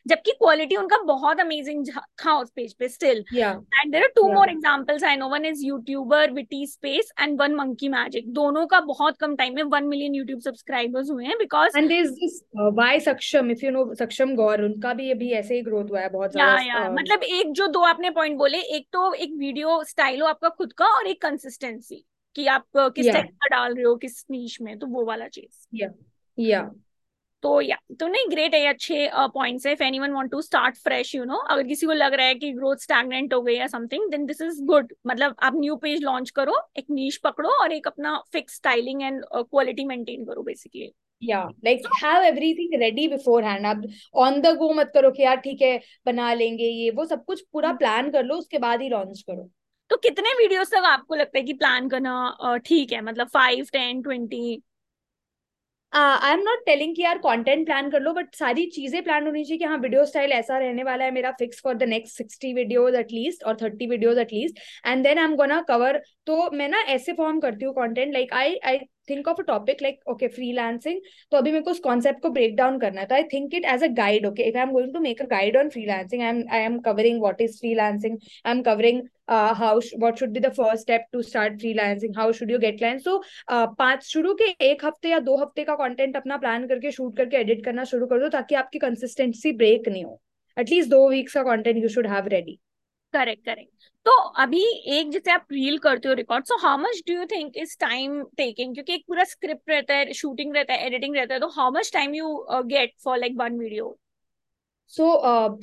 जबकि 0.07 0.31
क्वालिटी 0.39 0.75
उनका 0.75 0.97
बहुत 1.05 1.39
अमेजिंग 1.39 1.85
था 2.25 2.37
उस 2.37 2.51
पेज 2.55 2.73
पे 2.79 2.87
still 2.89 3.23
yeah 3.35 3.53
and 3.79 3.91
there 3.91 4.03
are 4.03 4.09
two 4.15 4.23
Yeah. 4.23 4.35
More 4.35 4.49
examples 4.49 5.03
I 5.03 5.15
know 5.15 5.27
one 5.29 5.45
is 5.45 5.65
YouTuber 5.65 6.31
Witty 6.31 6.65
Space 6.67 7.11
and 7.19 7.39
one 7.41 7.55
Monkey 7.55 7.89
Magic 7.89 8.31
दोनों 8.33 8.65
का 8.67 8.79
बहुत 8.93 9.17
कम 9.19 9.35
टाइम 9.35 9.55
में 9.55 9.63
1 9.63 9.87
मिलियन 9.87 10.15
यूट्यूब 10.15 10.39
सब्सक्राइबर्स 10.41 11.09
हुए 11.09 11.25
हैं 11.25 11.37
because 11.37 11.77
and 11.79 11.91
there's 11.91 12.11
this 12.21 12.39
why 12.53 12.99
saksham 12.99 13.51
if 13.51 13.61
you 13.63 13.71
know 13.71 13.83
saksham 14.01 14.35
gaur 14.35 14.59
उनका 14.59 14.93
भी 14.93 15.09
अभी 15.11 15.31
ऐसे 15.31 15.55
ही 15.55 15.61
ग्रोथ 15.61 15.89
हुआ 15.89 15.99
है 15.99 16.09
बहुत 16.09 16.35
या 16.37 16.45
ज़्यादा 16.55 16.61
या 16.63 16.89
मतलब 16.91 17.23
एक 17.23 17.51
जो 17.51 17.67
दो 17.67 17.79
आपने 17.83 18.09
पॉइंट 18.09 18.37
बोले 18.37 18.61
एक 18.77 18.87
तो 18.93 19.13
एक 19.13 19.33
वीडियो 19.37 19.83
स्टाइल 19.83 20.21
हो 20.21 20.27
आपका 20.27 20.49
खुद 20.49 20.73
का 20.73 20.85
और 20.97 21.07
एक 21.07 21.21
कंसिस्टेंसी 21.21 22.03
कि 22.35 22.47
आप 22.47 22.65
किस. 22.77 23.05
टाइप 23.07 23.25
का 23.25 23.55
डाल 23.55 23.75
रहे 23.75 23.85
हो 23.85 23.95
किस 23.95 24.25
नीश 24.31 24.61
में 24.61 24.77
तो 24.79 24.87
वो 24.87 25.05
वाला 25.05 25.27
चीज़। 25.27 25.67
Yeah 26.37 26.63
तो 27.43 27.59
या 27.61 27.77
तो 27.99 28.07
नहीं 28.07 28.29
ग्रेट 28.29 28.53
है 28.53 28.65
अच्छे 28.67 29.09
पॉइंट्स 29.33 29.65
है। 29.67 29.71
If 29.73 29.81
anyone 29.83 30.11
want 30.11 30.29
to 30.31 30.41
start 30.41 30.75
fresh 30.75 31.13
you 31.15 31.23
know 31.25 31.37
अगर 31.37 31.63
किसी 31.67 31.85
को 31.85 31.93
लग 31.93 32.13
रहा 32.13 32.25
है 32.25 32.35
कि 32.35 32.51
ग्रोथ 32.51 32.75
स्टैग्नेंट 32.75 33.33
हो 33.33 33.41
गई 33.41 33.55
या 33.55 33.67
something 33.67 34.09
then 34.11 34.25
this 34.25 34.41
is 34.41 34.61
good 34.65 34.93
मतलब 35.07 35.35
आप 35.43 35.55
न्यू 35.55 35.75
पेज 35.75 36.03
लॉन्च 36.03 36.29
करो 36.29 36.55
एक 36.77 36.85
नीश 36.91 37.17
पकड़ो 37.17 37.49
और 37.61 37.71
एक 37.71 37.87
अपना 37.87 38.17
fix 38.33 38.55
styling 38.55 39.01
and 39.03 39.23
quality 39.33 39.85
maintain 39.85 40.25
करो 40.25 40.43
basically 40.43 40.91
yeah 41.23 41.45
like 41.63 41.87
have 41.97 42.23
everything 42.25 42.75
ready 42.79 43.07
beforehand. 43.07 43.65
आप 43.65 43.81
on 44.17 44.41
the 44.41 44.53
go 44.57 44.73
मत 44.75 44.91
करो 44.93 45.11
कि 45.11 45.23
यार 45.23 45.37
ठीक 45.41 45.61
है 45.61 45.77
बना 46.05 46.33
लेंगे 46.33 46.65
ये 46.65 46.89
वो 46.91 47.05
सब 47.05 47.23
कुछ 47.25 47.41
पूरा 47.53 47.71
प्लान 47.75 48.11
कर 48.11 48.23
लो 48.25 48.35
उसके 48.37 48.57
बाद 48.59 48.81
ही 48.81 48.89
लॉन्च 48.89 49.21
करो। 49.21 49.49
तो 49.91 49.97
कितने 49.99 50.33
वीडियोस 50.33 50.71
तक 50.71 50.83
आपको 50.87 51.15
लगता 51.15 51.37
है 51.37 51.43
कि 51.45 51.53
प्लान 51.55 51.89
करना 51.89 52.57
ठीक 52.65 52.91
है? 52.93 53.01
मतलब 53.01 53.27
five 53.33 53.65
ten 53.73 54.01
twenty 54.01 54.61
I 55.93 56.31
am 56.33 56.39
not 56.43 56.63
telling 56.65 56.95
कि 56.95 57.01
यार 57.01 57.17
कंटेंट 57.17 57.65
प्लान 57.65 57.89
कर 57.91 58.01
लो 58.01 58.13
बट 58.13 58.35
सारी 58.35 58.65
चीज़ें 58.75 59.03
प्लान 59.03 59.25
होनी 59.25 59.43
चाहिए 59.43 59.57
कि 59.57 59.65
हाँ 59.65 59.77
वीडियो 59.77 60.05
स्टाइल 60.05 60.31
ऐसा 60.31 60.57
रहने 60.57 60.83
वाला 60.83 61.05
है 61.05 61.11
मेरा 61.11 61.31
fix 61.39 61.61
for 61.63 61.73
the 61.75 61.83
next 61.89 62.17
sixty 62.17 62.53
videos 62.53 62.95
at least 62.95 63.43
और 63.43 63.57
thirty 63.61 63.87
videos 63.87 64.19
at least 64.19 64.59
and 64.87 65.03
then 65.03 65.17
I 65.17 65.23
am 65.23 65.35
gonna 65.35 65.61
cover 65.67 66.01
तो 66.27 66.49
मैं 66.51 66.69
ना 66.69 66.79
ऐसे 66.95 67.13
फॉर्म 67.13 67.39
करती 67.39 67.65
हूँ 67.65 67.73
content 67.75 68.13
like 68.13 68.33
I 68.33 68.55
I 68.63 68.77
think 69.09 69.27
of 69.27 69.41
a 69.41 69.43
topic 69.47 69.81
like 69.81 69.99
okay 70.09 70.27
freelancing 70.29 70.99
तो 71.31 71.37
अभी 71.37 71.51
मेरे 71.51 71.63
को 71.63 71.71
उस 71.71 71.79
कॉन्सेप्ट 71.79 72.21
को 72.21 72.29
ब्रेक 72.29 72.55
डाउन 72.55 72.79
करना 72.79 73.01
है। 73.01 73.07
तो 73.07 73.15
I 73.15 73.23
think 73.33 73.55
it 73.55 73.65
as 73.65 73.83
a 73.83 73.87
guide 73.97 74.25
okay 74.25 74.43
if 74.43 74.57
I 74.57 74.63
am 74.63 74.71
going 74.71 74.93
to 74.93 74.99
make 74.99 75.21
a 75.21 75.25
guide 75.29 75.57
on 75.57 75.69
freelancing 75.69 76.21
I 76.21 76.29
am 76.29 76.43
I 76.51 76.61
am 76.63 76.79
covering 76.81 77.21
what 77.21 77.41
is 77.41 77.57
freelancing 77.59 78.17
I 78.45 78.51
am 78.51 78.61
covering 78.63 79.01
how 79.29 79.79
what 79.99 80.19
should 80.19 80.29
be 80.29 80.39
the 80.39 80.49
first 80.53 80.81
step 80.81 81.05
to 81.11 81.21
start 81.23 81.59
freelancing 81.59 82.17
how 82.17 82.31
should 82.33 82.51
you 82.51 82.57
get 82.59 82.77
clients 82.77 83.03
so 83.03 83.21
पाँच 83.49 84.03
शुरू 84.05 84.33
के 84.41 84.45
एक 84.65 84.85
हफ़्ते 84.85 85.09
या 85.09 85.19
दो 85.21 85.37
हफ़्ते 85.37 85.63
का 85.63 85.75
content 85.75 86.17
अपना 86.17 86.37
प्लान 86.37 86.67
करके 86.67 86.91
शूट 86.91 87.17
करके 87.17 87.37
एडिट 87.37 87.63
करना 87.65 87.83
शुरू 87.85 88.07
कर 88.07 88.19
दो, 88.19 88.29
ताकि 88.29 88.55
आपकी 88.55 88.79
कंसिस्टेंसी 88.79 89.51
ब्रेक 89.53 89.87
नहीं 89.87 90.03
हो। 90.05 90.19
एटलीस्ट 90.57 90.89
दो 90.89 91.07
वीक्स 91.09 91.33
का 91.33 91.43
content 91.43 91.77
you 91.77 91.89
should 91.89 92.07
have 92.07 92.27
ready 92.29 92.59
correct 93.13 93.45
correct 93.45 93.71
तो 94.05 94.11
अभी 94.43 94.63
एक 94.93 95.09
जैसे 95.11 95.31
आप 95.31 95.45
रील 95.51 95.77
करते 95.79 96.07
हो 96.07 96.13
record 96.13 96.45
so 96.45 96.57
how 96.59 96.77
much 96.77 97.01
do 97.07 97.13
you 97.13 97.25
think 97.27 97.57
is 97.57 97.77
time 97.79 98.21
taking 98.37 98.73
क्योंकि 98.73 98.93
एक 98.93 99.03
पूरा 99.07 99.23
स्क्रिप्ट 99.25 99.69
रहता 99.69 99.95
है 99.95 100.13
शूटिंग 100.13 100.55
रहता 100.55 100.73
है 100.73 100.85
एडिटिंग 100.87 101.15
रहता 101.15 101.33
है 101.33 101.39
तो 101.39 101.47
how 101.51 101.71
much 101.71 101.91
time 101.93 102.15
you 102.15 102.37
get 102.67 102.93
for 103.03 103.17
like 103.17 103.35
one 103.37 103.59
video 103.59 103.97
so 104.93 105.05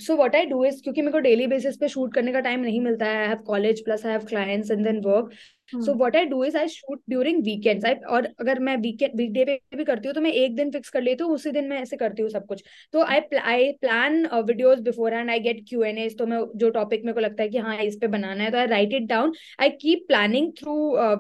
so 0.01 0.17
what 0.17 0.37
I 0.37 0.47
do 0.47 0.65
is 0.65 0.83
क्योंकि 0.83 1.03
मेरे 1.03 1.13
को 1.13 1.19
डेली 1.21 1.47
बेसिस 1.47 1.77
पे 1.77 1.89
शूट 1.89 2.15
करने 2.15 2.33
का 2.33 2.41
टाइम 2.41 2.61
नहीं 2.61 2.81
मिलता 2.81 3.07
है 3.07 3.17
I 3.17 3.29
have 3.29 3.43
college 3.47 3.85
plus 3.85 4.07
I 4.07 4.13
have 4.13 4.25
clients 4.27 4.71
and 4.71 4.85
then 4.85 5.01
work 5.05 5.31
so 5.75 5.95
what 5.95 6.17
I 6.17 6.25
do 6.27 6.43
is 6.45 6.57
I 6.59 6.69
shoot 6.69 7.01
during 7.09 7.43
weekends 7.45 7.85
I 7.85 7.95
और 8.11 8.29
अगर 8.41 8.59
मैं 8.61 8.77
वीकेंड 8.79 9.17
वीकडे 9.17 9.45
पे 9.45 9.77
भी 9.77 9.85
करती 9.85 10.09
हूँ 10.09 10.15
तो 10.15 10.21
मैं 10.21 10.33
एक 10.33 10.55
दिन 10.57 10.71
फिक्स 10.71 10.91
कर 10.91 11.03
लेती 11.03 11.25
हूँ 11.25 11.35
उसी 11.35 11.51
दिन 11.51 11.69
मैं 11.69 11.81
ऐसे 11.83 11.97
करती 11.97 12.23
हूँ 12.23 12.31
सब 12.31 12.47
कुछ। 12.47 12.63
तो 12.93 13.03
I 13.05 13.21
I 13.45 13.71
plan 13.81 14.25
videos 14.35 14.81
beforehand 15.15 15.31
I 15.31 15.41
get 15.41 15.65
Q 15.69 15.83
and 15.85 15.99
As 15.99 16.17
तो 16.19 16.27
मैं 16.27 16.41
जो 16.57 16.71
टॉपिक 16.71 17.05
मेरे 17.05 17.15
को 17.15 17.21
लगता 17.21 17.43
है 17.43 17.49
कि 17.49 17.59
हाँ 17.59 17.77
इस 17.83 17.97
पे 18.01 18.07
बनाना 18.09 18.45
है 18.45 18.51
तो 18.51 18.59
I 18.59 18.67
write 18.67 18.95
it 18.95 19.09
down 19.09 19.33
I 19.61 19.71
keep 19.83 20.05
planning 20.09 20.53
through 20.61 20.75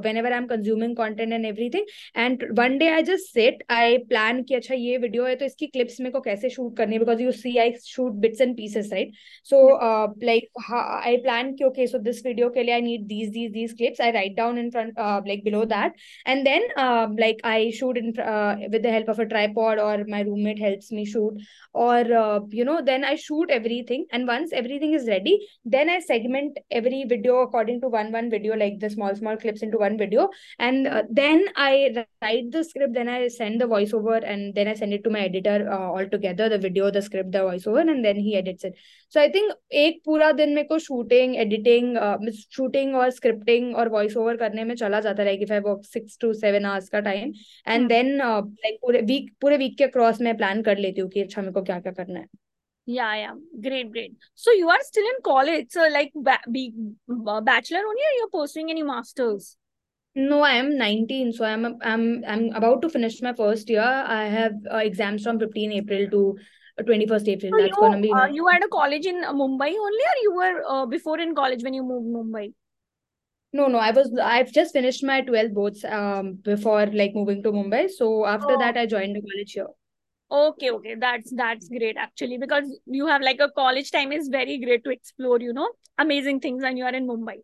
whenever 0.16 0.32
I 0.32 0.38
am 0.38 0.46
consuming 0.46 0.96
content 0.96 1.32
and 1.32 1.46
everything 1.46 1.86
and 2.16 2.46
one 2.58 2.78
day 2.78 2.88
I 2.88 3.02
just 3.02 3.32
set 3.34 3.62
I 3.70 3.98
plan 4.10 4.42
कि 4.42 4.54
अच्छा 4.54 4.74
ये 4.74 4.96
वीडियो 4.98 5.24
है 5.26 5.34
तो 5.36 5.44
इसकी 5.44 5.66
क्लिप्स 5.68 6.00
मेरे 6.00 6.12
को 6.12 6.20
कैसे 6.20 6.50
शूट 6.50 6.76
करनी 6.76 6.92
है? 6.92 6.98
Because 6.98 7.22
you 7.22 7.32
see 7.32 7.56
I 7.58 7.72
shoot 7.84 8.12
bits 8.20 8.40
and 8.40 8.56
pieces 8.56 8.90
right 8.92 9.12
so 9.50 9.62
like 10.24 10.48
I 10.72 11.16
plan 11.18 11.54
कि 11.54 11.64
ओके 11.64 11.86
सो 11.86 11.98
दिस 12.00 12.24
वीडियो 12.26 12.48
के 12.50 12.62
लिए 12.62 12.74
I 12.74 12.80
need 12.82 13.06
these 13.06 13.28
these 13.30 13.50
these 13.52 13.72
clips 13.78 14.00
I 14.00 14.10
write 14.10 14.39
down 14.40 14.58
in 14.62 14.70
front 14.70 14.98
uh, 15.06 15.20
like 15.30 15.44
below 15.44 15.64
that. 15.74 15.92
And 16.26 16.46
then 16.46 16.62
um, 16.76 17.16
like 17.24 17.40
i 17.44 17.58
shoot 17.78 17.96
in 18.02 18.12
uh, 18.18 18.56
with 18.74 18.82
the 18.82 18.92
help 18.96 19.08
of 19.14 19.18
a 19.24 19.26
tripod 19.32 19.78
or 19.86 20.04
my 20.14 20.20
roommate 20.30 20.62
helps 20.66 20.90
me 20.98 21.04
shoot. 21.14 21.34
Or 21.72 22.00
uh, 22.22 22.40
you 22.60 22.64
know 22.70 22.78
then 22.90 23.04
i 23.04 23.14
shoot 23.26 23.50
everything. 23.58 24.06
And 24.12 24.26
once 24.26 24.52
everything 24.52 24.94
is 25.00 25.08
ready 25.14 25.34
then 25.64 25.90
i 25.96 25.98
segment 26.10 26.58
every 26.70 27.04
video 27.14 27.40
according 27.46 27.80
to 27.82 27.88
one 27.88 28.12
one 28.18 28.30
video 28.36 28.56
like 28.64 28.78
the 28.84 28.90
small 28.96 29.14
small 29.22 29.36
clips 29.36 29.62
into 29.62 29.78
one 29.78 29.98
video. 30.04 30.28
And 30.58 30.86
uh, 30.86 31.02
then 31.10 31.44
i 31.56 32.04
write 32.22 32.50
the 32.50 32.64
script. 32.64 32.94
Then 32.94 33.08
i 33.08 33.28
send 33.28 33.60
the 33.60 33.66
voiceover 33.74 34.20
and 34.34 34.54
then 34.54 34.68
i 34.68 34.74
send 34.74 34.92
it 34.98 35.04
to 35.04 35.10
my 35.10 35.20
editor 35.30 35.68
uh, 35.70 35.90
all 35.94 36.06
together 36.14 36.48
the 36.48 36.58
video 36.58 36.90
the 36.90 37.02
script 37.02 37.32
the 37.32 37.44
voiceover 37.50 37.82
and 37.94 38.04
then 38.04 38.16
he 38.16 38.36
edits 38.36 38.64
it. 38.64 38.74
So 39.08 39.20
i 39.20 39.28
think 39.30 39.52
ek 39.84 40.02
pura 40.04 40.32
din 40.40 40.54
meko 40.60 40.80
shooting 40.86 41.38
editing 41.44 41.96
uh, 41.96 42.18
shooting 42.58 42.94
or 42.94 43.06
scripting 43.18 43.74
or 43.74 43.86
voiceover 43.96 44.29
over 44.30 44.36
करने 44.44 44.64
में 44.64 44.74
चला 44.74 45.00
जाता 45.00 45.22
है 45.22 45.28
like 45.28 45.42
if 45.42 45.52
I 45.52 45.58
work 45.70 45.84
six 45.92 46.18
to 46.20 46.32
seven 46.42 46.64
hours 46.72 46.88
का 46.88 47.00
time 47.08 47.32
and 47.68 47.88
then 47.88 48.16
like 48.18 48.78
पूरे 48.82 49.00
week 49.12 49.32
पूरे 49.40 49.56
week 49.64 49.78
के 49.78 49.86
cross 49.96 50.20
में 50.20 50.36
प्लान 50.36 50.62
कर 50.70 50.78
लेती 50.78 51.00
हूँ 51.00 51.10
कि 51.10 51.20
अच्छा 51.22 51.42
मेरे 51.42 51.52
को 51.52 51.62
क्या 51.62 51.80
क्या 51.80 51.92
करना 52.02 52.20
है 52.20 52.28
Yeah, 52.88 53.10
yeah, 53.14 53.34
great, 53.64 53.90
great. 53.94 54.14
So 54.42 54.52
you 54.58 54.70
are 54.74 54.78
still 54.84 55.08
in 55.08 55.18
college, 55.26 55.66
so 55.74 55.84
like 55.96 56.14
ba 56.28 56.38
be 56.54 56.62
bachelor 57.48 57.82
only, 57.90 58.06
or 58.06 58.14
you're 58.16 58.30
pursuing 58.32 58.72
any 58.74 58.82
masters? 58.82 59.50
No, 60.16 60.40
I 60.42 60.54
am 60.54 60.70
19, 60.78 61.32
so 61.32 61.44
I'm 61.44 61.66
I'm 61.92 62.24
I'm 62.26 62.46
about 62.60 62.80
to 62.86 62.90
finish 62.94 63.20
my 63.22 63.32
first 63.42 63.70
year. 63.74 63.86
I 64.16 64.24
have 64.24 64.56
uh, 64.72 64.78
exams 64.78 65.28
from 65.28 65.38
15 65.38 65.76
April 65.82 66.08
to 66.16 66.22
21st 66.82 67.28
April. 67.28 67.52
So 67.52 67.62
That's 67.62 67.68
you 67.68 67.76
gonna 67.76 68.00
be 68.00 68.12
uh, 68.12 68.26
you 68.26 68.48
at 68.48 68.64
a 68.64 68.68
college 68.68 69.06
in 69.06 69.22
uh, 69.24 69.32
Mumbai 69.32 69.70
only, 69.86 70.08
or 70.12 70.16
you 70.22 70.34
were 70.34 70.64
uh, 70.68 70.86
before 70.86 71.20
in 71.20 71.34
college 71.34 71.62
when 71.62 71.74
you 71.74 71.84
moved 71.84 72.08
Mumbai? 72.08 72.52
No 73.52 73.66
no. 73.68 73.78
I 73.78 73.90
was 73.92 74.12
I've 74.22 74.52
just 74.52 74.72
finished 74.72 75.02
my 75.04 75.20
12 75.22 75.52
boards 75.54 75.84
um 75.84 76.34
before 76.50 76.86
like 76.86 77.14
moving 77.14 77.42
to 77.44 77.52
Mumbai. 77.52 77.88
So 77.90 78.26
after 78.26 78.56
Oh. 78.56 78.58
that, 78.58 78.76
I 78.76 78.86
joined 78.86 79.16
the 79.16 79.22
college 79.22 79.52
here. 79.52 79.68
Okay, 80.32 80.70
okay, 80.70 80.94
that's 80.94 81.32
that's 81.34 81.68
great 81.68 81.96
actually 81.98 82.38
because 82.38 82.64
you 82.86 83.06
have 83.08 83.20
like 83.20 83.40
a 83.40 83.50
college 83.50 83.90
time 83.90 84.12
is 84.12 84.28
very 84.28 84.58
great 84.58 84.84
to 84.84 84.90
explore, 84.90 85.40
you 85.40 85.52
know, 85.52 85.68
amazing 85.98 86.38
things 86.38 86.62
when 86.62 86.76
you 86.76 86.84
are 86.84 86.94
in 86.94 87.08
Mumbai. 87.08 87.38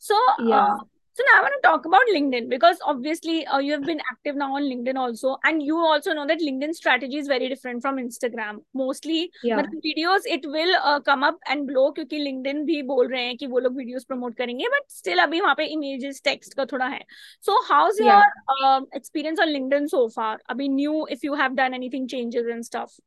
So, 0.00 0.16
Yeah. 0.36 0.60
uh, 0.60 0.78
So 1.17 1.23
now 1.25 1.39
I 1.39 1.41
want 1.41 1.55
to 1.55 1.67
talk 1.67 1.85
about 1.85 2.09
LinkedIn 2.13 2.47
because 2.47 2.77
obviously 2.85 3.43
uh, 3.47 3.57
you 3.57 3.71
have 3.71 3.83
been 3.83 3.99
active 4.11 4.35
now 4.35 4.55
on 4.55 4.61
LinkedIn 4.61 4.97
also, 4.97 5.37
and 5.43 5.63
you 5.63 5.75
also 5.75 6.13
know 6.13 6.27
that 6.27 6.39
LinkedIn 6.39 6.75
strategy 6.75 7.17
is 7.17 7.27
very 7.27 7.49
different 7.49 7.81
from 7.81 7.97
Instagram. 7.97 8.59
Mostly, 8.75 9.31
yeah. 9.41 9.63
videos 9.87 10.27
it 10.27 10.45
will 10.45 10.75
uh, 10.83 10.99
come 10.99 11.23
up 11.23 11.39
and 11.47 11.65
blow 11.65 11.87
क्योंकि 11.93 12.19
LinkedIn 12.27 12.63
भी 12.65 12.81
बोल 12.91 13.07
रहे 13.07 13.23
हैं 13.25 13.37
कि 13.37 13.47
वो 13.47 13.59
लोग 13.59 13.81
videos 13.81 14.05
promote 14.13 14.37
करेंगे, 14.37 14.69
but 14.75 14.87
still 14.99 15.19
अभी 15.25 15.41
वहाँ 15.41 15.55
पे 15.55 15.67
images 15.73 16.21
text 16.21 16.53
का 16.53 16.65
थोड़ा 16.71 16.85
है. 16.85 17.01
So 17.41 17.57
how's 17.71 17.97
your 17.97 18.09
yeah. 18.09 18.23
uh, 18.61 18.81
experience 18.93 19.39
on 19.39 19.47
LinkedIn 19.57 19.89
so 19.89 20.07
far? 20.09 20.37
अभी 20.51 20.69
new 20.69 21.07
if 21.09 21.23
you 21.23 21.33
have 21.33 21.55
done 21.55 21.73
anything 21.73 22.07
changes 22.07 22.45
and 22.45 22.63
stuff. 22.63 22.99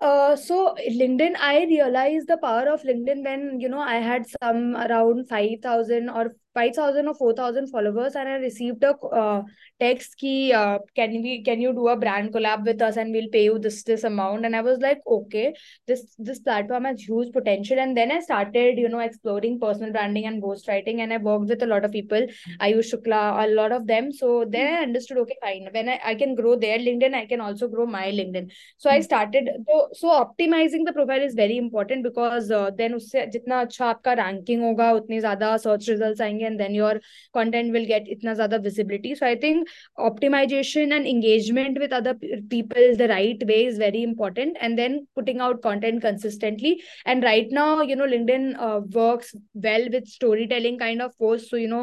Uh, 0.00 0.34
so 0.34 0.74
LinkedIn, 0.90 1.36
I 1.38 1.64
realized 1.64 2.26
the 2.26 2.36
power 2.36 2.68
of 2.68 2.82
LinkedIn 2.82 3.22
when 3.24 3.60
you 3.60 3.68
know 3.68 3.78
I 3.78 3.98
had 4.00 4.24
some 4.42 4.74
around 4.74 5.28
five 5.28 5.60
thousand 5.62 6.08
or 6.10 6.32
5000 6.59 7.07
or 7.07 7.15
4000 7.15 7.67
followers 7.75 8.15
and 8.15 8.29
i 8.29 8.35
received 8.47 8.83
a 8.83 8.93
uh, 9.21 9.41
text 9.79 10.17
ki 10.17 10.53
uh, 10.53 10.79
can 10.95 11.11
we 11.21 11.33
can 11.43 11.61
you 11.61 11.71
do 11.79 11.87
a 11.93 11.95
brand 12.03 12.31
collab 12.33 12.65
with 12.69 12.81
us 12.81 12.97
and 12.97 13.11
we'll 13.11 13.29
pay 13.35 13.43
you 13.43 13.59
this 13.59 13.83
this 13.83 14.03
amount? 14.03 14.45
And 14.45 14.55
i 14.55 14.61
was 14.61 14.79
like 14.79 15.01
okay 15.07 15.53
this 15.87 16.15
this 16.17 16.39
platform 16.39 16.85
has 16.85 17.01
huge 17.01 17.31
potential. 17.33 17.79
And 17.79 17.95
then 17.95 18.11
i 18.11 18.19
started 18.19 18.77
you 18.77 18.89
know 18.89 18.99
exploring 18.99 19.59
personal 19.59 19.91
branding 19.91 20.25
and 20.25 20.41
ghost 20.41 20.67
writing 20.67 21.01
and 21.01 21.13
i 21.13 21.17
worked 21.17 21.49
with 21.49 21.63
a 21.63 21.67
lot 21.73 21.85
of 21.85 21.91
people 21.91 22.25
ayush 22.59 22.93
shukla 22.93 23.21
a 23.43 23.47
lot 23.59 23.71
of 23.71 23.87
them. 23.87 24.11
So 24.11 24.45
then 24.49 24.73
i 24.73 24.81
understood 24.81 25.19
okay 25.19 25.37
fine. 25.41 25.69
When 25.71 25.89
i, 25.89 25.99
I 26.03 26.15
can 26.15 26.35
grow 26.35 26.55
their 26.55 26.79
linkedin 26.79 27.13
i 27.13 27.25
can 27.25 27.41
also 27.41 27.67
grow 27.67 27.85
my 27.85 28.05
linkedin. 28.11 28.51
So 28.77 28.89
i 28.89 28.99
started 29.01 29.49
so 29.67 29.89
so 29.93 30.07
optimizing 30.23 30.85
the 30.85 30.93
profile 30.93 31.21
is 31.21 31.35
very 31.35 31.57
important 31.57 32.03
because 32.03 32.51
uh, 32.51 32.71
then 32.81 32.93
usse 33.01 33.17
jitna 33.35 33.61
acha 33.67 33.85
aapka 33.91 34.17
ranking 34.23 34.67
hoga 34.67 34.89
utni 34.99 35.21
zyada 35.27 35.53
search 35.67 35.87
results 35.93 36.21
aayenge 36.27 36.46
and 36.47 36.57
then 36.57 36.75
your 36.75 36.99
content 37.33 37.71
will 37.73 37.85
get 37.85 38.07
इतना 38.09 38.33
ज़्यादा 38.33 38.57
visibility 38.63 39.15
so 39.15 39.25
I 39.25 39.35
think 39.43 39.65
optimization 40.01 40.93
and 40.93 41.07
engagement 41.07 41.79
with 41.79 41.93
other 41.93 42.13
people 42.51 42.95
the 42.97 43.09
right 43.11 43.43
way 43.47 43.61
is 43.63 43.79
very 43.79 44.03
important 44.03 44.57
and 44.57 44.75
then 44.77 44.99
putting 45.15 45.41
out 45.41 45.61
content 45.63 46.01
consistently 46.03 46.77
and 47.07 47.23
right 47.25 47.53
now 47.53 47.81
you 47.89 47.95
know 47.95 48.05
LinkedIn 48.07 48.53
work 48.95 49.25
well 49.65 49.89
with 49.89 50.05
storytelling 50.47 50.79
kind 50.79 51.01
of 51.01 51.11
post 51.19 51.49
so 51.49 51.57
you 51.57 51.67
know 51.67 51.81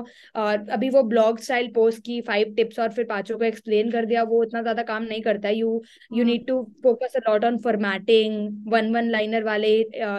अभी 0.75 0.89
वो 0.91 1.03
blog 1.09 1.39
style 1.41 1.71
post 1.75 2.03
की 2.05 2.21
five 2.29 2.53
tips 2.57 2.79
और 2.81 2.93
फिर 2.93 3.05
पाँचों 3.07 3.39
को 3.39 3.45
explain 3.45 3.91
कर 3.91 4.05
दिया 4.07 4.23
वो 4.25 4.43
इतना 4.45 4.63
ज़्यादा 4.63 4.83
काम 4.85 5.03
नहीं 5.05 5.21
करता. 5.23 5.49
You 5.51 5.83
you 6.13 6.25
need 6.25 6.47
to 6.47 6.63
focus 6.83 7.17
a lot 7.17 7.45
on 7.45 7.59
formatting 7.65 8.71
one 8.73 8.93
one 8.95 9.11
liner 9.11 9.45
वाले 9.45 9.73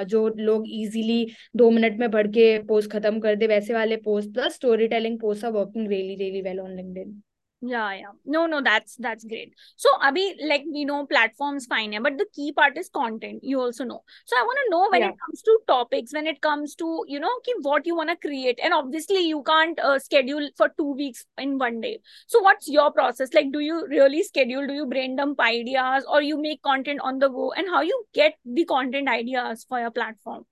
जो 0.05 0.27
लोग 0.37 0.67
इजिली 0.71 1.25
दो 1.57 1.69
मिनट 1.71 1.99
में 1.99 2.09
पढ़ 2.11 2.27
के 2.29 2.47
पोस्ट 2.67 2.91
खत्म 2.91 3.19
कर 3.19 3.35
दे 3.35 3.47
वैसे 3.47 3.73
वाले 3.73 3.95
post 4.05 4.34
the 4.35 4.49
storytelling 4.49 5.17
posts 5.19 5.43
are 5.43 5.51
working 5.51 5.87
really 5.87 6.17
really 6.19 6.43
well 6.43 6.65
on 6.65 6.77
linkedin. 6.81 7.15
Yeah 7.61 7.93
yeah. 7.93 8.11
No 8.25 8.45
no 8.45 8.61
that's 8.61 8.95
that's 8.97 9.23
great. 9.23 9.53
So 9.75 9.89
abhi 10.07 10.23
like 10.47 10.63
we 10.71 10.83
know 10.85 11.05
platforms 11.05 11.65
fine 11.65 11.93
yeah, 11.93 11.99
but 11.99 12.17
the 12.17 12.25
key 12.33 12.51
part 12.51 12.77
is 12.77 12.89
content. 12.89 13.43
You 13.43 13.59
also 13.59 13.85
know. 13.85 14.03
So 14.25 14.37
i 14.37 14.43
want 14.43 14.59
to 14.63 14.69
know 14.71 14.87
when 14.91 15.01
yeah. 15.01 15.09
it 15.09 15.15
comes 15.25 15.41
to 15.41 15.57
topics 15.67 16.13
when 16.13 16.27
it 16.27 16.41
comes 16.41 16.75
to 16.75 17.05
you 17.07 17.19
know 17.19 17.31
what 17.61 17.87
you 17.87 17.95
want 17.95 18.09
to 18.09 18.27
create. 18.27 18.59
And 18.63 18.73
obviously 18.73 19.25
you 19.27 19.41
can't 19.43 19.79
uh, 19.79 19.99
schedule 19.99 20.49
for 20.57 20.69
two 20.77 20.93
weeks 20.93 21.25
in 21.37 21.57
one 21.57 21.81
day. 21.81 21.99
So 22.27 22.41
what's 22.41 22.67
your 22.67 22.91
process? 22.91 23.33
Like 23.33 23.51
do 23.51 23.59
you 23.59 23.85
really 23.87 24.23
schedule? 24.23 24.67
Do 24.67 24.73
you 24.73 24.85
brain 24.85 25.15
dump 25.15 25.39
ideas 25.39 26.05
or 26.07 26.21
you 26.21 26.41
make 26.41 26.61
content 26.61 26.99
on 27.01 27.19
the 27.19 27.29
go? 27.29 27.51
And 27.53 27.67
how 27.67 27.81
you 27.81 28.03
get 28.13 28.35
the 28.45 28.65
content 28.65 29.09
ideas 29.09 29.65
for 29.67 29.79
your 29.79 29.91
platform? 29.91 30.45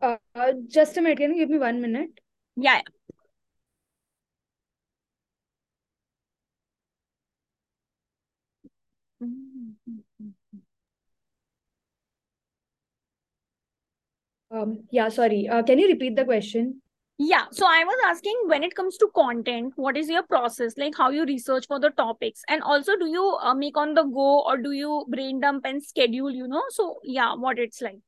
Uh, 0.00 0.16
just 0.68 0.96
a 0.96 1.02
minute. 1.02 1.18
Can 1.18 1.34
you 1.34 1.38
give 1.38 1.50
me 1.50 1.58
one 1.58 1.80
minute 1.80 2.20
yeah 2.58 2.82
Um, 14.50 14.84
yeah, 14.90 15.08
sorry. 15.08 15.48
Uh, 15.48 15.62
can 15.62 15.78
you 15.78 15.88
repeat 15.88 16.16
the 16.16 16.24
question? 16.24 16.80
Yeah, 17.18 17.46
so 17.50 17.66
I 17.66 17.84
was 17.84 17.98
asking 18.06 18.34
when 18.46 18.62
it 18.62 18.74
comes 18.74 18.96
to 18.98 19.10
content, 19.14 19.72
what 19.76 19.96
is 19.96 20.08
your 20.08 20.22
process? 20.22 20.74
Like 20.78 20.96
how 20.96 21.10
you 21.10 21.24
research 21.24 21.66
for 21.66 21.80
the 21.80 21.90
topics, 21.90 22.42
and 22.48 22.62
also 22.62 22.96
do 22.96 23.06
you 23.06 23.38
uh, 23.42 23.54
make 23.54 23.76
on 23.76 23.94
the 23.94 24.04
go 24.04 24.44
or 24.46 24.56
do 24.56 24.70
you 24.70 25.04
brain 25.08 25.40
dump 25.40 25.64
and 25.66 25.82
schedule? 25.82 26.30
You 26.30 26.46
know, 26.46 26.62
so 26.70 27.00
yeah, 27.02 27.34
what 27.34 27.58
it's 27.58 27.82
like 27.82 27.98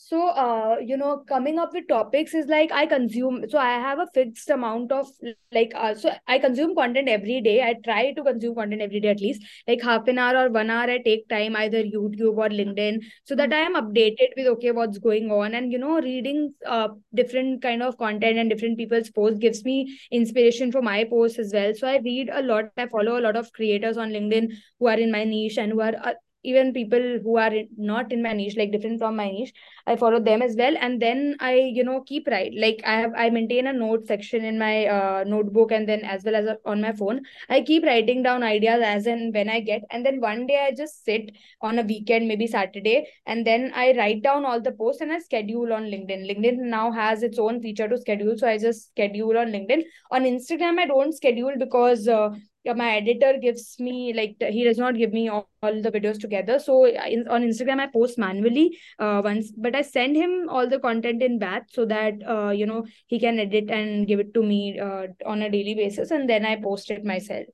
so 0.00 0.28
uh 0.28 0.76
you 0.80 0.96
know 0.96 1.24
coming 1.28 1.58
up 1.58 1.72
with 1.72 1.88
topics 1.88 2.32
is 2.32 2.46
like 2.46 2.70
i 2.70 2.86
consume 2.86 3.44
so 3.48 3.58
i 3.58 3.70
have 3.84 3.98
a 3.98 4.06
fixed 4.14 4.48
amount 4.48 4.92
of 4.92 5.08
like 5.52 5.72
uh, 5.74 5.92
so 5.92 6.12
i 6.28 6.38
consume 6.38 6.72
content 6.76 7.08
every 7.08 7.40
day. 7.40 7.62
I 7.62 7.74
try 7.84 8.12
to 8.12 8.22
consume 8.22 8.54
content 8.54 8.80
every 8.80 9.00
day 9.00 9.08
at 9.08 9.20
least 9.20 9.42
like 9.66 9.82
half 9.82 10.06
an 10.06 10.18
hour 10.18 10.44
or 10.44 10.50
one 10.50 10.70
hour 10.70 10.88
i 10.88 10.98
take 10.98 11.28
time 11.28 11.56
either 11.56 11.82
youtube 11.82 12.36
or 12.36 12.48
linkedin 12.48 13.00
so 13.24 13.34
that 13.34 13.52
i 13.52 13.58
am 13.58 13.74
updated 13.74 14.28
with 14.36 14.46
okay 14.46 14.70
what's 14.70 14.98
going 14.98 15.32
on. 15.32 15.54
And 15.54 15.72
you 15.72 15.78
know 15.78 16.00
reading 16.00 16.54
uh 16.64 16.88
different 17.12 17.60
kind 17.62 17.82
of 17.82 17.98
content 17.98 18.38
and 18.38 18.48
different 18.48 18.78
people's 18.78 19.10
posts 19.10 19.40
gives 19.40 19.64
me 19.64 19.98
inspiration 20.12 20.70
for 20.70 20.80
my 20.80 21.04
posts 21.04 21.40
as 21.40 21.52
well. 21.52 21.74
So 21.74 21.88
i 21.88 21.96
read 21.96 22.30
a 22.32 22.42
lot. 22.42 22.66
I 22.76 22.86
follow 22.86 23.18
a 23.18 23.24
lot 23.28 23.34
of 23.34 23.52
creators 23.52 23.96
on 23.96 24.10
linkedin 24.10 24.52
who 24.78 24.86
are 24.86 24.98
in 24.98 25.10
my 25.10 25.24
niche 25.24 25.58
and 25.58 25.72
who 25.72 25.80
are 25.80 25.94
uh, 26.04 26.14
even 26.44 26.72
people 26.72 27.18
who 27.22 27.36
are 27.36 27.52
not 27.76 28.12
in 28.12 28.22
my 28.22 28.32
niche 28.32 28.56
like 28.56 28.70
different 28.70 28.98
from 28.98 29.16
my 29.16 29.28
niche 29.30 29.52
i 29.86 29.96
follow 29.96 30.20
them 30.20 30.42
as 30.42 30.54
well. 30.56 30.74
And 30.80 31.00
then 31.02 31.36
i 31.40 31.54
you 31.54 31.84
know 31.84 32.02
keep 32.02 32.26
write 32.26 32.52
like 32.56 32.80
i 32.84 32.94
have 33.00 33.12
i 33.16 33.28
maintain 33.30 33.66
a 33.66 33.72
note 33.72 34.06
section 34.06 34.44
in 34.44 34.58
my 34.58 34.86
uh, 34.86 35.24
notebook 35.26 35.72
and 35.72 35.88
then 35.88 36.04
as 36.04 36.24
well 36.24 36.36
as 36.36 36.56
on 36.64 36.80
my 36.80 36.92
phone. 36.92 37.22
I 37.48 37.62
keep 37.62 37.84
writing 37.84 38.22
down 38.22 38.42
ideas 38.42 38.82
as 38.82 39.06
and 39.06 39.34
when 39.34 39.48
i 39.48 39.60
get. 39.60 39.82
And 39.90 40.04
then 40.04 40.20
one 40.20 40.46
day 40.46 40.66
i 40.66 40.74
just 40.74 41.04
sit 41.04 41.30
on 41.60 41.78
a 41.78 41.82
weekend 41.82 42.28
maybe 42.28 42.46
saturday 42.46 43.08
and 43.26 43.46
then 43.46 43.72
i 43.74 43.92
write 43.96 44.22
down 44.22 44.44
all 44.44 44.60
the 44.60 44.72
posts 44.72 45.00
and 45.02 45.12
i 45.12 45.18
schedule 45.18 45.72
on 45.72 45.84
linkedin. 45.84 46.26
Linkedin 46.30 46.58
now 46.58 46.92
has 46.92 47.22
its 47.22 47.38
own 47.38 47.60
feature 47.60 47.88
to 47.88 47.98
schedule 47.98 48.36
so 48.36 48.46
i 48.46 48.58
just 48.58 48.90
schedule 48.90 49.38
on 49.38 49.48
linkedin. 49.48 49.82
On 50.10 50.22
instagram 50.22 50.78
i 50.78 50.86
don't 50.86 51.12
schedule 51.14 51.54
because 51.58 52.06
uh, 52.06 52.30
my 52.76 52.96
editor 52.96 53.38
gives 53.40 53.78
me 53.78 54.12
like 54.14 54.36
he 54.40 54.64
does 54.64 54.78
not 54.78 54.96
give 54.96 55.12
me 55.12 55.28
all, 55.28 55.48
all 55.62 55.82
the 55.82 55.90
videos 55.90 56.20
together. 56.20 56.58
So 56.58 56.86
in, 56.86 57.26
on 57.28 57.42
instagram 57.42 57.80
i 57.80 57.86
post 57.86 58.18
manually 58.18 58.78
uh, 58.98 59.20
once 59.24 59.50
but 59.56 59.74
i 59.74 59.82
send 59.82 60.16
him 60.16 60.48
all 60.48 60.68
the 60.68 60.78
content 60.78 61.22
in 61.22 61.38
batch 61.38 61.64
so 61.72 61.84
that 61.86 62.14
uh, 62.26 62.50
you 62.50 62.66
know 62.66 62.84
he 63.06 63.18
can 63.18 63.38
edit 63.38 63.70
and 63.70 64.06
give 64.06 64.20
it 64.20 64.34
to 64.34 64.42
me 64.42 64.78
uh, 64.78 65.06
on 65.26 65.42
a 65.42 65.50
daily 65.50 65.74
basis 65.74 66.10
and 66.10 66.28
then 66.28 66.44
i 66.44 66.56
post 66.56 66.90
it 66.90 67.04
myself. 67.04 67.46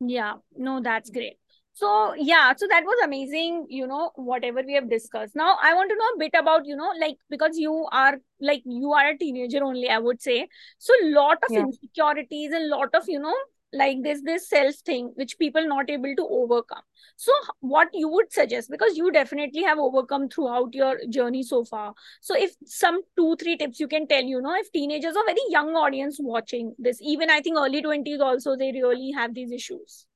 Yeah. 0.00 0.34
No 0.56 0.80
that's 0.80 1.10
great. 1.10 1.38
So 1.72 2.14
yeah 2.16 2.54
so 2.56 2.66
that 2.68 2.84
was 2.84 3.04
amazing 3.04 3.66
you 3.68 3.86
know 3.86 4.10
whatever 4.16 4.62
we 4.66 4.74
have 4.74 4.90
discussed. 4.90 5.36
Now 5.36 5.56
i 5.62 5.74
want 5.74 5.90
to 5.90 5.96
know 5.96 6.08
a 6.14 6.18
bit 6.18 6.34
about 6.38 6.66
you 6.66 6.76
know 6.76 6.92
like 7.00 7.16
because 7.30 7.56
you 7.56 7.86
are 7.92 8.16
like 8.40 8.62
you 8.64 8.92
are 8.92 9.10
a 9.10 9.18
teenager 9.18 9.62
only 9.62 9.88
i 9.88 9.98
would 9.98 10.20
say. 10.20 10.48
So 10.78 10.92
lot 11.02 11.38
of 11.44 11.52
yeah. 11.52 11.60
insecurities 11.60 12.52
and 12.52 12.68
lot 12.68 12.94
of 12.94 13.08
you 13.08 13.20
know 13.20 13.36
like 13.72 14.02
this 14.02 14.22
this 14.24 14.48
self 14.48 14.74
thing 14.76 15.12
which 15.16 15.38
people 15.38 15.66
not 15.66 15.90
able 15.90 16.14
to 16.16 16.26
overcome. 16.30 16.82
So 17.16 17.32
what 17.60 17.88
you 17.92 18.08
would 18.08 18.32
suggest 18.32 18.70
because 18.70 18.96
you 18.96 19.10
definitely 19.12 19.62
have 19.62 19.78
overcome 19.78 20.28
throughout 20.28 20.72
your 20.72 20.96
journey 21.10 21.42
so 21.42 21.64
far. 21.64 21.94
So 22.20 22.34
if 22.36 22.52
some 22.64 23.02
two 23.16 23.36
three 23.36 23.56
tips 23.56 23.80
you 23.80 23.88
can 23.88 24.06
tell 24.06 24.22
you 24.22 24.40
know 24.40 24.54
if 24.54 24.72
teenagers 24.72 25.16
or 25.16 25.24
very 25.26 25.46
young 25.50 25.74
audience 25.76 26.18
watching 26.20 26.74
this 26.78 26.98
even 27.02 27.30
i 27.30 27.40
think 27.40 27.56
early 27.58 27.82
20s 27.82 28.20
also 28.20 28.56
they 28.56 28.72
really 28.72 29.10
have 29.12 29.34
these 29.34 29.52
issues 29.52 30.07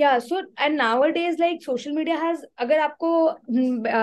या 0.00 0.18
so 0.20 0.38
and 0.60 0.76
nowadays 1.12 1.36
like 1.40 1.62
social 1.62 1.92
media 1.92 2.16
has 2.16 2.44
अगर 2.58 2.78
आपको 2.80 3.08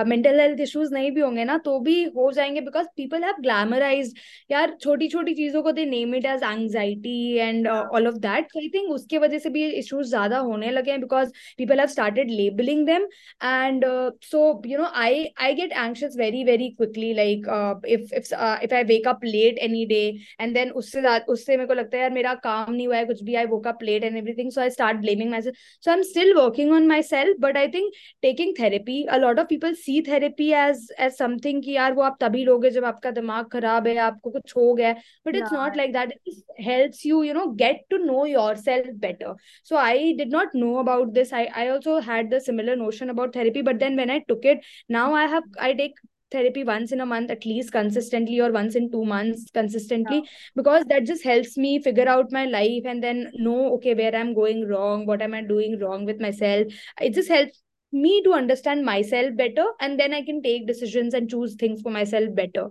mental 0.05 0.39
health 0.39 0.59
issues 0.61 0.93
नहीं 0.93 1.11
भी 1.11 1.21
होंगे 1.21 1.43
ना 1.43 1.57
तो 1.65 1.79
भी 1.79 2.03
हो 2.17 2.31
जाएँगे 2.31 2.61
बिकॉज़ 2.61 2.87
पीपल 2.97 3.23
हैव 3.23 3.35
ग्लैमराइज 3.41 4.13
यार 4.51 4.75
छोटी 4.81 5.07
छोटी 5.07 5.33
चीज़ों 5.33 5.61
को 5.63 5.71
they 5.71 5.85
name 5.85 6.15
it 6.15 6.25
as 6.25 6.43
anxiety 6.43 7.17
and 7.37 7.67
all 7.67 8.07
of 8.07 8.15
that 8.17 8.57
I 8.57 8.69
think 8.69 8.91
उसके 8.91 9.17
वजह 9.17 9.39
से 9.39 9.49
भी 9.49 9.65
इश्यूज़ 9.69 10.07
ज़्यादा 10.09 10.39
होने 10.49 10.71
लगे 10.71 10.91
हैं 10.91 10.99
because 11.01 11.31
people 11.57 11.79
have 11.79 11.87
started 11.87 12.31
labelling 12.31 12.85
them 12.85 13.07
and 13.43 13.85
so 14.25 14.43
you 14.65 14.77
know 14.77 14.91
I 14.95 15.25
I 15.39 15.53
get 15.53 15.71
anxious 15.73 16.17
very 16.17 16.43
very 16.43 16.69
quickly 16.71 17.13
like 17.13 17.49
if 17.87 18.13
if 18.13 18.33
if 18.63 18.73
I 18.73 18.83
wake 18.85 19.07
up 19.07 19.25
late 19.25 19.57
any 19.61 19.85
day 19.85 20.03
and 20.41 20.53
then 20.53 20.71
उससे 20.75 21.17
उससे 21.19 21.57
मेरे 21.57 21.67
को 21.67 21.73
लगता 21.73 21.97
है 21.97 22.03
यार 22.03 22.13
मेरा 22.13 22.33
काम 22.43 22.73
नहीं 22.73 22.87
हुआ 22.87 22.97
है 22.97 23.05
कुछ 23.05 23.23
भी 23.23 23.35
I 23.35 23.45
woke 23.47 23.67
up 23.67 23.83
late 23.83 24.03
and 24.03 24.17
everything 24.17 24.51
so 24.51 24.61
I 24.61 24.69
start 24.69 24.97
blaming 24.97 25.31
my 25.31 25.41
so 25.87 25.93
i'm 25.93 26.03
still 26.03 26.31
working 26.35 26.71
on 26.77 26.87
myself 26.87 27.29
but 27.39 27.57
i 27.59 27.65
think 27.75 27.93
taking 28.21 28.53
therapy 28.55 29.05
a 29.17 29.19
lot 29.19 29.39
of 29.39 29.47
people 29.47 29.73
see 29.83 30.01
therapy 30.01 30.47
as 30.53 30.89
as 31.05 31.17
something 31.21 31.61
ki 31.67 31.75
yaar 31.75 31.91
wo 31.99 32.05
aap 32.07 32.17
tabhi 32.23 32.41
loge 32.49 32.67
jab 32.77 32.87
aapka 32.89 33.13
dimag 33.19 33.47
kharab 33.53 33.87
hai 33.91 33.93
aapko 34.07 34.33
kuch 34.33 34.55
ho 34.59 34.65
gaya 34.81 34.91
but 35.29 35.37
it's 35.41 35.55
not 35.57 35.77
like 35.81 35.93
that. 35.93 36.11
It 36.25 36.65
helps 36.65 37.05
you 37.05 37.21
you 37.27 37.37
know 37.37 37.45
get 37.61 37.81
to 37.93 37.99
know 38.03 38.25
yourself 38.25 38.91
better. 39.05 39.33
So 39.63 39.77
i 39.77 40.13
did 40.19 40.35
not 40.37 40.53
know 40.53 40.77
about 40.83 41.13
this. 41.13 41.33
I 41.33 41.45
i 41.63 41.67
also 41.69 41.99
had 42.09 42.29
the 42.35 42.41
similar 42.49 42.75
notion 42.75 43.15
about 43.15 43.33
therapy 43.39 43.61
but 43.61 43.79
then 43.79 43.95
when 44.01 44.13
i 44.17 44.19
took 44.27 44.45
it 44.45 44.69
now 44.97 45.07
i 45.13 45.25
have 45.37 45.43
i 45.69 45.73
take 45.73 46.03
therapy 46.31 46.63
once 46.63 46.91
in 46.91 46.99
a 47.01 47.05
month 47.05 47.31
at 47.31 47.45
least 47.45 47.71
consistently 47.71 48.39
or 48.39 48.51
once 48.51 48.75
in 48.75 48.91
two 48.91 49.05
months 49.05 49.45
consistently 49.53 50.17
Yeah. 50.23 50.29
because 50.55 50.83
that 50.89 51.05
just 51.05 51.23
helps 51.23 51.57
me 51.57 51.81
figure 51.81 52.07
out 52.07 52.31
my 52.31 52.45
life 52.45 52.83
and 52.85 53.01
then 53.03 53.31
know 53.35 53.73
okay 53.75 53.93
where 53.93 54.13
i'm 54.15 54.33
going 54.33 54.67
wrong 54.67 55.05
what 55.05 55.21
am 55.21 55.33
i 55.33 55.41
doing 55.41 55.79
wrong 55.79 56.05
with 56.05 56.19
myself. 56.19 56.67
It 57.01 57.13
just 57.13 57.29
helps 57.29 57.61
me 57.91 58.21
to 58.23 58.33
understand 58.33 58.83
myself 58.85 59.35
better 59.37 59.65
and 59.79 59.97
then 59.99 60.13
i 60.13 60.21
can 60.21 60.41
take 60.41 60.67
decisions 60.67 61.13
and 61.13 61.29
choose 61.29 61.55
things 61.55 61.81
for 61.81 61.89
myself 61.91 62.35
better. 62.35 62.67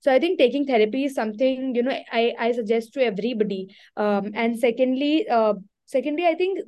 So 0.00 0.12
i 0.12 0.18
think 0.18 0.38
taking 0.38 0.66
therapy 0.66 1.04
is 1.06 1.14
something 1.14 1.74
you 1.74 1.82
know 1.82 1.96
i 2.12 2.34
i 2.38 2.52
suggest 2.52 2.92
to 2.94 3.02
everybody. 3.04 3.74
Um 3.96 4.30
and 4.34 4.58
secondly 4.58 5.26
uh 5.28 5.54
secondly 5.86 6.26
i 6.26 6.34
think 6.34 6.60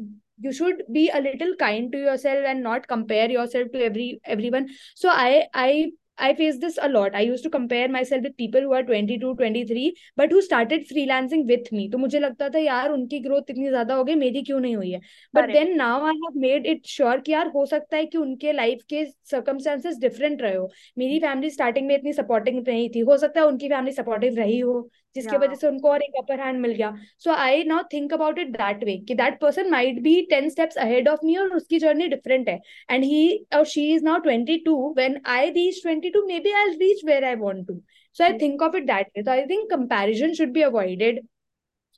you 0.43 0.53
should 0.53 0.83
be 0.91 1.11
a 1.11 1.21
little 1.21 1.55
kind 1.61 1.93
to 1.93 1.99
yourself 1.99 2.45
and 2.47 2.63
not 2.63 2.89
compare 2.89 3.31
yourself 3.31 3.71
to 3.73 3.85
every 3.85 4.21
everyone. 4.25 4.69
So 4.97 5.11
i 5.11 5.45
i 5.53 5.91
I 6.21 6.35
face 6.35 6.59
this 6.59 6.79
a 6.81 6.89
lot. 6.89 7.15
I 7.15 7.21
used 7.23 7.45
to 7.45 7.51
compare 7.51 7.89
myself 7.89 8.23
with 8.23 8.37
people 8.37 8.61
who 8.61 8.73
are 8.75 8.83
22, 8.83 9.35
23, 9.37 9.95
but 10.17 10.31
who 10.31 10.43
started 10.43 10.87
freelancing 10.89 11.45
with 11.47 11.71
me. 11.73 11.89
तो 11.91 11.99
मुझे 11.99 12.19
लगता 12.21 12.49
था 12.49 12.59
यार 12.59 12.91
उनकी 12.93 13.21
growth 13.21 13.51
इतनी 13.51 13.69
ज़्यादा 13.69 13.95
हो 13.95 14.05
गई 14.05 14.15
मेरी 14.17 14.43
क्यों 14.43 14.61
नहीं 14.61 14.77
हुई 14.77 14.91
है 14.91 15.01
but. 15.35 15.53
Then 15.53 15.75
now 15.77 16.05
I 16.07 16.15
have 16.25 16.41
made 16.41 16.67
it 16.67 16.87
sure 16.87 17.21
कि 17.21 17.33
यार 17.33 17.49
हो 17.55 17.65
सकता 17.67 17.97
है 17.97 18.07
कि 18.07 18.19
उनके 18.19 18.53
लाइफ 18.53 18.83
के 18.91 19.05
सर्कमस्टांसेस 19.31 19.99
डिफरेंट 20.01 20.43
रहे 20.43 20.55
हो 20.55 20.69
मेरी 20.99 21.19
फैमिली 21.21 21.51
स्टार्टिंग 21.51 21.87
में 21.87 21.95
इतनी 21.95 22.13
सपोर्टिंग 22.13 22.63
नहीं 22.69 22.89
थी 22.95 23.01
हो 23.11 23.17
सकता 23.19 23.41
है 23.41 23.47
उनकी 23.47 23.69
फैमिली 23.69 23.93
सपोर्टिव 23.95 24.37
रही 24.37 24.59
हो 24.61 24.89
जिसके 25.17 25.37
वजह 25.37 25.55
से 25.55 25.67
हाँ। 25.67 25.73
उनको 25.73 25.91
और 25.91 26.03
एक 26.03 26.17
अपर 26.19 26.41
हैंड 26.41 26.61
मिल 26.61 26.73
गया। 26.73 26.93
So 27.19 27.31
I 27.33 27.63
now 27.65 27.83
think 27.93 28.13
about 28.15 28.39
it 28.39 28.49
that 28.51 28.85
way 28.85 28.97
कि 29.09 29.15
that 29.15 29.41
person 29.41 29.71
might 29.71 30.01
be 30.03 30.21
ten 30.31 30.49
steps 30.51 30.79
ahead 30.79 31.09
of 31.09 31.25
me 31.27 31.37
और 31.37 31.55
उसकी 31.57 31.79
जर्नी 31.79 32.09
डिफरेंट 32.09 32.49
है। 32.49 32.59
एंड 32.91 33.05
ही 33.05 33.47
और 33.57 33.65
she 33.67 33.91
is 33.95 34.05
now 34.05 34.19
twenty 34.21 34.59
two 34.67 34.77
when 34.99 35.21
I 35.29 35.51
reach 35.51 35.83
twenty 35.83 36.11
two 36.11 36.27
maybe 36.41 36.53
I 36.53 36.77
reach 36.77 37.05
where 37.07 37.25
I 37.25 37.35
want 37.37 37.67
to 37.69 37.81
so 38.17 38.25
I 38.25 38.39
think 38.39 38.63
of 38.63 38.77
it 38.77 38.87
that 38.87 39.11
way 39.17 39.23
तो 39.23 39.31
I 39.31 39.45
think 39.51 39.71
comparison 39.71 40.33
should 40.35 40.53
be 40.53 40.63
avoided 40.63 41.21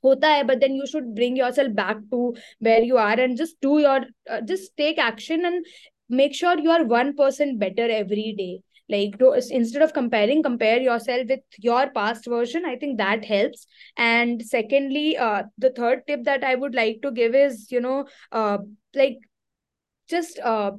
होता 0.03 0.29
है 0.29 0.43
but 0.43 0.57
then 0.59 0.75
you 0.75 0.85
should 0.85 1.13
bring 1.15 1.37
your 1.37 1.51
self 1.51 1.71
back 1.75 1.97
to 2.11 2.35
where 2.63 2.83
you 2.83 2.95
are 2.97 3.19
and 3.19 3.37
just 3.37 3.57
do 3.63 3.79
your 3.79 4.07
just 4.43 4.71
take 4.77 4.99
action 4.99 5.45
and 5.45 5.65
make 6.11 6.35
sure 6.35 6.59
you 6.59 6.71
are 6.71 6.83
one 6.87 7.11
person 7.13 7.55
better 7.57 7.89
every 7.91 8.31
day 8.37 8.51
like 8.89 9.15
instead 9.49 9.81
of 9.81 9.93
comparing 9.93 10.43
compare 10.43 10.79
yourself 10.79 11.27
with 11.29 11.39
your 11.59 11.89
past 11.91 12.25
version 12.25 12.65
i 12.65 12.75
think 12.75 12.97
that 12.97 13.23
helps. 13.25 13.65
And 13.97 14.41
secondly 14.43 15.17
uh, 15.17 15.43
the 15.57 15.69
third 15.71 16.05
tip 16.07 16.23
that 16.25 16.43
i 16.43 16.55
would 16.55 16.75
like 16.75 17.01
to 17.03 17.11
give 17.11 17.35
is 17.35 17.71
you 17.71 17.81
know 17.81 18.05
uh, 18.31 18.57
like 18.95 19.17
just 20.09 20.39
uh 20.39 20.71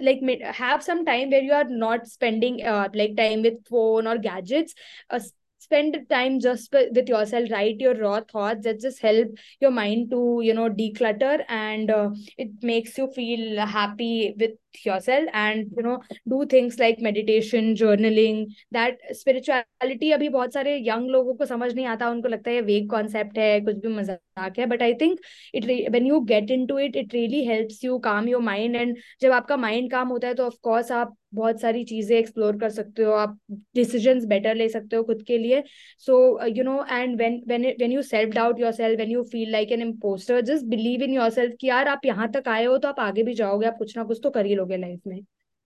like 0.00 0.20
have 0.42 0.82
some 0.82 1.04
time 1.04 1.30
where 1.30 1.42
you 1.42 1.52
are 1.52 1.68
not 1.68 2.06
spending 2.06 2.64
uh, 2.66 2.88
like 2.94 3.16
time 3.16 3.42
with 3.42 3.64
phone 3.68 4.06
or 4.06 4.18
gadgets. 4.18 4.74
Uh, 5.10 5.20
spend 5.58 5.96
time 6.10 6.40
just 6.40 6.72
with 6.72 7.08
yourself. 7.08 7.48
Write 7.50 7.76
your 7.80 7.94
raw 7.94 8.20
thoughts 8.20 8.64
that 8.64 8.80
just 8.80 9.00
help 9.00 9.28
your 9.60 9.70
mind 9.70 10.10
to 10.10 10.40
you 10.42 10.54
know 10.54 10.68
declutter 10.68 11.44
and 11.48 11.90
uh, 11.90 12.10
it 12.36 12.50
makes 12.62 12.98
you 12.98 13.08
feel 13.14 13.64
happy 13.66 14.34
with 14.38 14.52
yourself 14.86 15.28
and, 15.34 15.70
you 15.76 15.82
know, 15.82 15.96
do 16.28 16.44
things 16.46 16.78
like 16.78 17.00
meditation, 17.00 17.74
journaling, 17.74 18.44
that 18.72 18.98
spirituality, 19.20 20.12
अभी 20.12 20.28
बहुत 20.28 20.54
सारे 20.54 20.78
young 20.88 21.08
लोगों 21.10 21.34
को 21.34 21.46
समझ 21.46 21.72
नहीं 21.74 21.86
आता, 21.86 22.08
उनको 22.10 22.28
लगता 22.28 22.50
है 22.50 22.56
ये 22.56 22.62
वेग 22.62 22.90
कॉन्सेप्ट 22.90 23.38
है, 23.38 23.60
कुछ 23.60 23.76
भी 23.76 23.88
मज़ाक 23.94 24.58
है 24.58 24.66
but 24.66 24.82
I 24.82 24.94
think 25.00 25.18
it 25.54 25.64
re- 25.66 25.88
when 25.94 26.06
you 26.06 26.20
get 26.26 26.50
into 26.50 26.78
it 26.78 26.96
it 26.96 27.12
really 27.14 27.44
helps 27.46 27.82
you 27.84 27.98
calm 28.06 28.28
your 28.28 28.44
mind 28.50 28.76
and 28.82 28.96
जब 29.22 29.32
आपका 29.32 29.56
माइंड 29.56 29.90
काम 29.90 30.08
होता 30.08 30.28
है 30.28 30.34
तो 30.34 30.46
ऑफ़ 30.46 30.54
कोर्स 30.62 30.92
आप 30.92 31.16
बहुत 31.34 31.60
सारी 31.60 31.82
चीज़ें 31.84 32.16
एक्सप्लोर 32.16 32.56
कर 32.58 32.70
सकते 32.70 33.02
हो, 33.02 33.12
आप 33.12 33.38
डिसीजंस 33.74 34.24
बेटर 34.28 34.54
ले 34.54 34.68
सकते 34.68 34.96
हो 34.96 35.02
खुद 35.02 35.22
के 35.26 35.38
लिए। 35.38 35.62
So 36.06 36.46
you 36.56 36.64
know 36.64 36.84
and 36.90 37.16
when 37.16 37.40
when 37.48 37.62
when 37.78 37.92
you 37.92 38.02
self 38.02 38.34
doubt 38.34 38.60
yourself 38.60 38.96
when 38.96 39.10
you 39.10 39.22
feel 39.32 39.50
like 39.52 39.72
an 39.72 39.82
imposter 39.82 40.40
just 40.50 40.64
believe 40.70 41.02
in 41.02 41.14
yourself 41.14 41.54
कि 41.60 41.68
यार 41.68 41.88
आप 41.88 42.06
यहाँ 42.06 42.30
तक 42.32 42.48
आए 42.48 42.64
हो 42.64 42.76
तो 42.78 42.88
आप 42.88 43.00
आगे 43.00 43.22
भी 43.22 43.34
जाओगे, 43.34 43.66
आप 43.66 43.76
कुछ 43.78 43.96
ना 43.96 44.04
कुछ 44.04 44.20
तो 44.22 44.30
कर 44.30 44.46
ही 44.46 44.54
लोगे 44.62 44.76
लाइफ 44.78 45.00
में. 45.06 45.20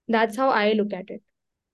That's 0.09 0.39
how 0.41 0.51
I 0.53 0.73
look 0.75 0.95
at 0.95 1.11
it 1.11 1.23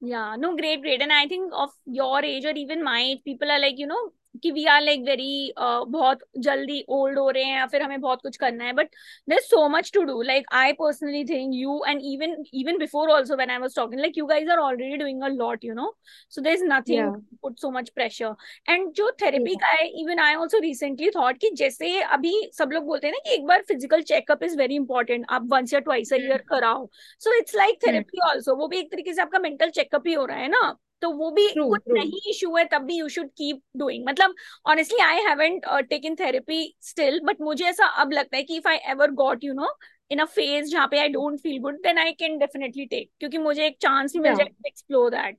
yeah 0.02 0.24
no 0.36 0.52
great 0.56 0.80
great 0.80 1.02
and 1.02 1.12
I 1.12 1.26
think 1.28 1.52
of 1.54 1.76
your 1.96 2.24
age 2.24 2.46
और 2.46 2.58
even 2.58 2.82
my 2.82 3.10
age 3.12 3.22
people 3.24 3.50
are 3.50 3.58
like 3.60 3.80
you 3.80 3.86
know 3.86 4.02
कि 4.42 4.50
वी 4.50 4.64
आर 4.66 4.80
लाइक 4.82 5.02
वेरी 5.06 5.52
बहुत 5.58 6.18
जल्दी 6.38 6.84
ओल्ड 6.88 7.18
हो 7.18 7.28
रहे 7.30 7.44
हैं 7.44 7.56
या 7.56 7.66
फिर 7.66 7.82
हमें 7.82 8.00
बहुत 8.00 8.22
कुछ 8.22 8.36
करना 8.36 8.64
है 8.64 8.72
but 8.72 8.88
there 9.28 9.40
so 9.40 9.68
much 9.68 9.90
to 9.94 10.02
do 10.02 10.20
like 10.22 10.46
I 10.52 10.72
personally 10.72 11.24
think 11.24 11.54
you 11.54 11.80
and 11.88 12.00
even 12.04 12.36
even 12.54 12.78
before 12.78 13.10
also 13.10 13.36
when 13.36 13.50
I 13.50 13.58
was 13.58 13.76
talking 13.76 14.00
like 14.00 14.18
you 14.18 14.26
guys 14.26 14.50
are 14.50 14.58
already 14.58 14.96
doing 14.96 15.22
a 15.22 15.28
lot 15.28 15.64
you 15.64 15.74
know 15.74 15.94
so 16.30 16.42
there 16.42 16.52
is 16.54 16.64
nothing 16.64 17.14
put 17.42 17.58
so 17.58 17.70
much 17.70 17.88
pressure 17.90 18.34
and 18.68 18.90
जो 18.92 19.10
therapy 19.22 19.54
का 19.56 19.66
है 19.68 19.86
even 20.02 20.18
I 20.18 20.34
also 20.34 20.58
recently 20.62 21.10
thought 21.10 21.38
कि 21.38 21.50
जैसे 21.56 22.00
अभी 22.02 22.32
सब 22.58 22.70
लोग 22.72 22.84
बोलते 22.86 23.06
हैं 23.06 23.12
ना 23.14 23.18
कि 23.24 23.34
एक 23.34 23.46
बार 23.46 23.62
physical 23.68 24.02
checkup 24.12 24.42
is 24.44 24.56
very 24.58 24.74
important 24.74 25.26
आप 25.30 25.48
वंस 25.52 25.74
या 25.74 25.80
ट्वाइस 25.80 26.12
अ. 26.12 26.16
ईयर 26.16 26.42
कराओ. 26.48 26.88
So 27.20 27.38
it's 27.38 27.54
like. 27.56 27.78
Therapy 27.86 28.20
also 28.30 28.56
वो 28.56 28.68
भी 28.68 28.78
एक 28.78 28.90
तरीके 28.92 29.14
से 29.14 29.22
आपका 29.22 29.38
मेंटल 29.38 29.70
चेकअप 29.70 30.06
ही 30.06 30.12
हो 30.14 30.24
रहा 30.26 30.36
है 30.38 30.48
ना? 30.48 30.62
तो 31.02 31.10
वो 31.12 31.30
भी 31.30 31.48
True, 31.48 31.68
कुछ 31.68 31.80
true. 31.86 31.98
नहीं 31.98 32.20
इशू 32.30 32.56
है 32.56 32.64
तब 32.64 32.82
भी 32.82 32.96
यू 32.96 33.08
शुड 33.08 33.30
कीप 33.30 33.62
डूइंग 33.76 34.06
मतलब 34.08 34.34
i 34.66 35.14
haven't 35.28 35.66
uh, 35.66 35.82
taken 35.92 36.16
therapy 36.16 36.60
still 36.80 37.20
but 37.20 37.40
मुझे 37.40 37.64
ऐसा 37.64 37.86
अब 38.02 38.12
लगता 38.12 38.36
है 38.36 38.42
कि 38.42 38.60
if 38.60 38.66
i 38.66 38.76
ever 38.94 39.08
got 39.22 39.44
you 39.44 39.54
know 39.54 39.70
in 40.10 40.20
a 40.20 40.26
phase 40.26 40.70
जहाँ 40.70 40.86
पे 40.86 40.98
I 40.98 41.08
don't 41.08 41.40
feel 41.40 41.60
good 41.62 41.78
then 41.84 41.98
I 41.98 42.12
can 42.14 42.38
definitely 42.38 42.88
take. 42.88 43.08
क्योंकि 43.18 43.38
मुझे 43.38 43.66
एक 43.66 43.76
चांस 43.80 44.12
भी 44.12 44.20
मिल. 44.20 44.34
जाए 44.34 44.70
explore 44.70 45.10
that. 45.10 45.36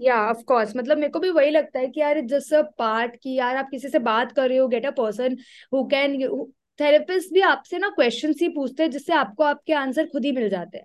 Yeah 0.00 0.16
of 0.30 0.42
course 0.42 0.74
मतलब 0.76 0.98
मेरे 0.98 1.10
को 1.12 1.18
भी 1.20 1.30
वही 1.30 1.50
लगता 1.50 1.78
है 1.78 1.88
कि 1.88 2.00
यार 2.00 2.20
जस्ट 2.26 2.54
अ 2.54 2.60
पार्ट 2.78 3.16
कि 3.22 3.34
यार 3.34 3.56
आप 3.56 3.68
किसी 3.70 3.88
से 3.88 3.98
बात 3.98 4.32
कर 4.32 4.48
रहे 4.48 4.58
हो 4.58 4.68
get 4.68 4.86
a 4.86 4.90
person 4.90 5.36
who 5.74 5.84
can 5.88 6.18
therapist 6.78 7.32
भी 7.34 7.40
आपसे 7.42 7.78
ना 7.78 7.88
क्वेश्चंस 7.90 8.40
ही 8.42 8.48
पूछते 8.54 8.82
हैं 8.82 8.90
जिससे 8.90 9.12
आपको 9.14 9.42
आपके 9.44 9.72
आंसर 9.74 10.06
खुद 10.08 10.24
ही 10.24 10.32
मिल 10.32 10.48
जाते 10.50 10.78
हैं. 10.78 10.84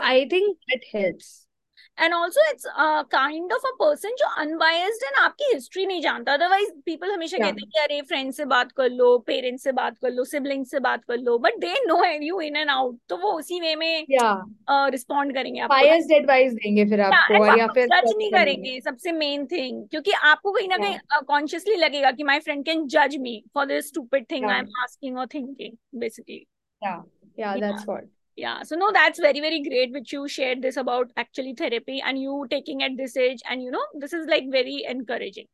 I 0.00 0.26
think 0.26 0.56
that 0.70 0.84
helps 0.94 1.41
and 1.98 2.14
also 2.14 2.40
it's 2.50 2.66
uh, 2.66 3.04
kind 3.04 3.52
of 3.52 3.64
a 3.68 3.72
person 3.80 4.14
जो 4.18 4.28
unbiased 4.42 5.04
है 5.04 5.10
ना 5.12 5.24
आपकी 5.24 5.52
हिस्ट्री 5.52 5.84
नहीं 5.86 6.00
जानता। 6.02 6.32
अदरवाइज़ 6.34 6.70
पीपल 6.86 7.10
हमेशा 7.12 7.36
Yeah. 7.36 7.46
कहते 7.46 7.60
हैं 7.62 7.70
कि 7.70 7.78
अरे 7.80 8.00
फ्रेंड 8.08 8.32
से 8.32 8.44
बात 8.44 8.72
कर 8.72 8.88
लो 8.90 9.18
पेरेंट्स 9.26 9.64
से 9.64 9.72
बात 9.72 9.98
कर 10.02 10.10
लो 10.10 10.24
सिबलिंग 10.24 10.64
से 10.66 10.80
बात 10.80 11.04
कर 11.08 11.18
लो। 11.18 11.36
But 11.38 11.58
they 11.60 11.74
know 11.86 12.02
you 12.22 12.40
in 12.40 12.56
and 12.56 12.70
out 12.70 12.98
तो 13.08 13.16
वो 13.16 13.32
उसी 13.38 13.60
वे 13.60 13.74
में 13.76 14.06
रिस्पॉन्ड 14.92 15.34
करेंगे 15.34 15.60
आपको। 15.60 15.74
बायस्ड 15.74 16.12
एडवाइस 16.12 16.52
देंगे 16.54 16.84
फिर 16.90 17.00
आपको 17.00 17.38
वो 17.38 17.50
और 17.50 17.58
या 17.58 17.66
फिर 17.74 17.86
जज 17.86 18.12
नहीं 18.16 18.30
करेंगे। 18.30 18.80
सबसे 18.80 19.12
मेन 19.12 19.46
थिंग 19.46 19.86
क्योंकि 19.90 20.12
आपको 20.30 20.52
कहीं 20.52 20.68
ना 20.68 20.76
कहीं 20.76 21.22
कॉन्शियसली 21.28 21.76
लगेगा 21.76 22.10
कि 22.10 22.24
माय 22.24 22.40
फ्रेंड 22.40 22.64
कैन 22.66 22.86
जज 22.88 23.16
me 23.20 23.42
for 23.54 23.66
this 23.66 23.88
stupid 23.88 24.26
thing 24.30 24.50
I 24.50 24.58
am 24.58 24.68
asking 24.82 25.18
और 25.18 25.26
thinking 25.34 25.76
basically 26.00 26.44
yeah 26.82 27.02
yeah 27.38 27.54
that's 27.56 27.88
what 27.88 28.08
yeah 28.42 28.62
so 28.68 28.76
no 28.82 28.90
that's 28.98 29.20
very 29.24 29.40
very 29.46 29.62
great 29.62 29.92
which 29.96 30.12
you 30.12 30.26
shared 30.36 30.62
this 30.66 30.76
about 30.82 31.10
actually 31.16 31.54
therapy 31.62 32.02
and 32.04 32.20
you 32.20 32.46
taking 32.50 32.82
at 32.82 32.96
this 33.00 33.16
age 33.16 33.42
and 33.48 33.62
you 33.62 33.70
know 33.70 33.84
this 34.04 34.12
is 34.12 34.26
like 34.26 34.44
very 34.50 34.84
encouraging. 34.94 35.46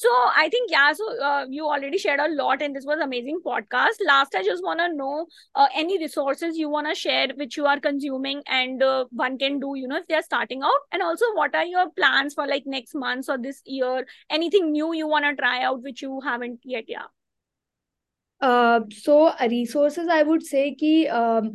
So 0.00 0.08
i 0.38 0.48
think 0.54 0.70
yeah 0.72 0.92
so 0.96 1.04
uh, 1.26 1.44
you 1.48 1.68
already 1.74 2.00
shared 2.00 2.20
a 2.24 2.26
lot 2.40 2.64
and 2.64 2.76
this 2.76 2.88
was 2.88 3.04
amazing 3.04 3.38
podcast. 3.46 4.02
Last 4.08 4.34
i 4.40 4.42
just 4.48 4.66
want 4.66 4.82
to 4.84 4.88
know 4.96 5.26
uh, 5.54 5.68
any 5.82 5.98
resources 6.02 6.58
you 6.62 6.68
want 6.74 6.88
to 6.88 6.94
share 7.02 7.28
which 7.36 7.56
you 7.56 7.70
are 7.74 7.78
consuming 7.86 8.42
and 8.58 8.82
uh, 8.82 9.06
one 9.22 9.38
can 9.44 9.58
do 9.64 9.72
you 9.82 9.88
know 9.92 10.02
if 10.02 10.06
they 10.08 10.20
are 10.20 10.28
starting 10.28 10.62
out? 10.62 10.86
And 10.92 11.08
also 11.08 11.32
what 11.40 11.54
are 11.62 11.64
your 11.64 11.88
plans 11.90 12.34
for 12.40 12.46
like 12.46 12.66
next 12.76 12.94
months 13.06 13.28
or 13.28 13.38
this 13.38 13.62
year? 13.64 14.06
Anything 14.38 14.72
new 14.72 14.92
you 15.00 15.08
want 15.16 15.30
to 15.30 15.34
try 15.42 15.62
out 15.70 15.82
which 15.82 16.02
you 16.02 16.20
haven't 16.30 16.60
yet 16.64 16.84
yeah? 16.96 17.10
Uh, 18.40 18.80
so 18.90 19.28
uh, 19.28 19.48
resources 19.48 20.08
I 20.08 20.22
would 20.24 20.44
say 20.44 20.76
कि 20.82 21.08
um, 21.20 21.52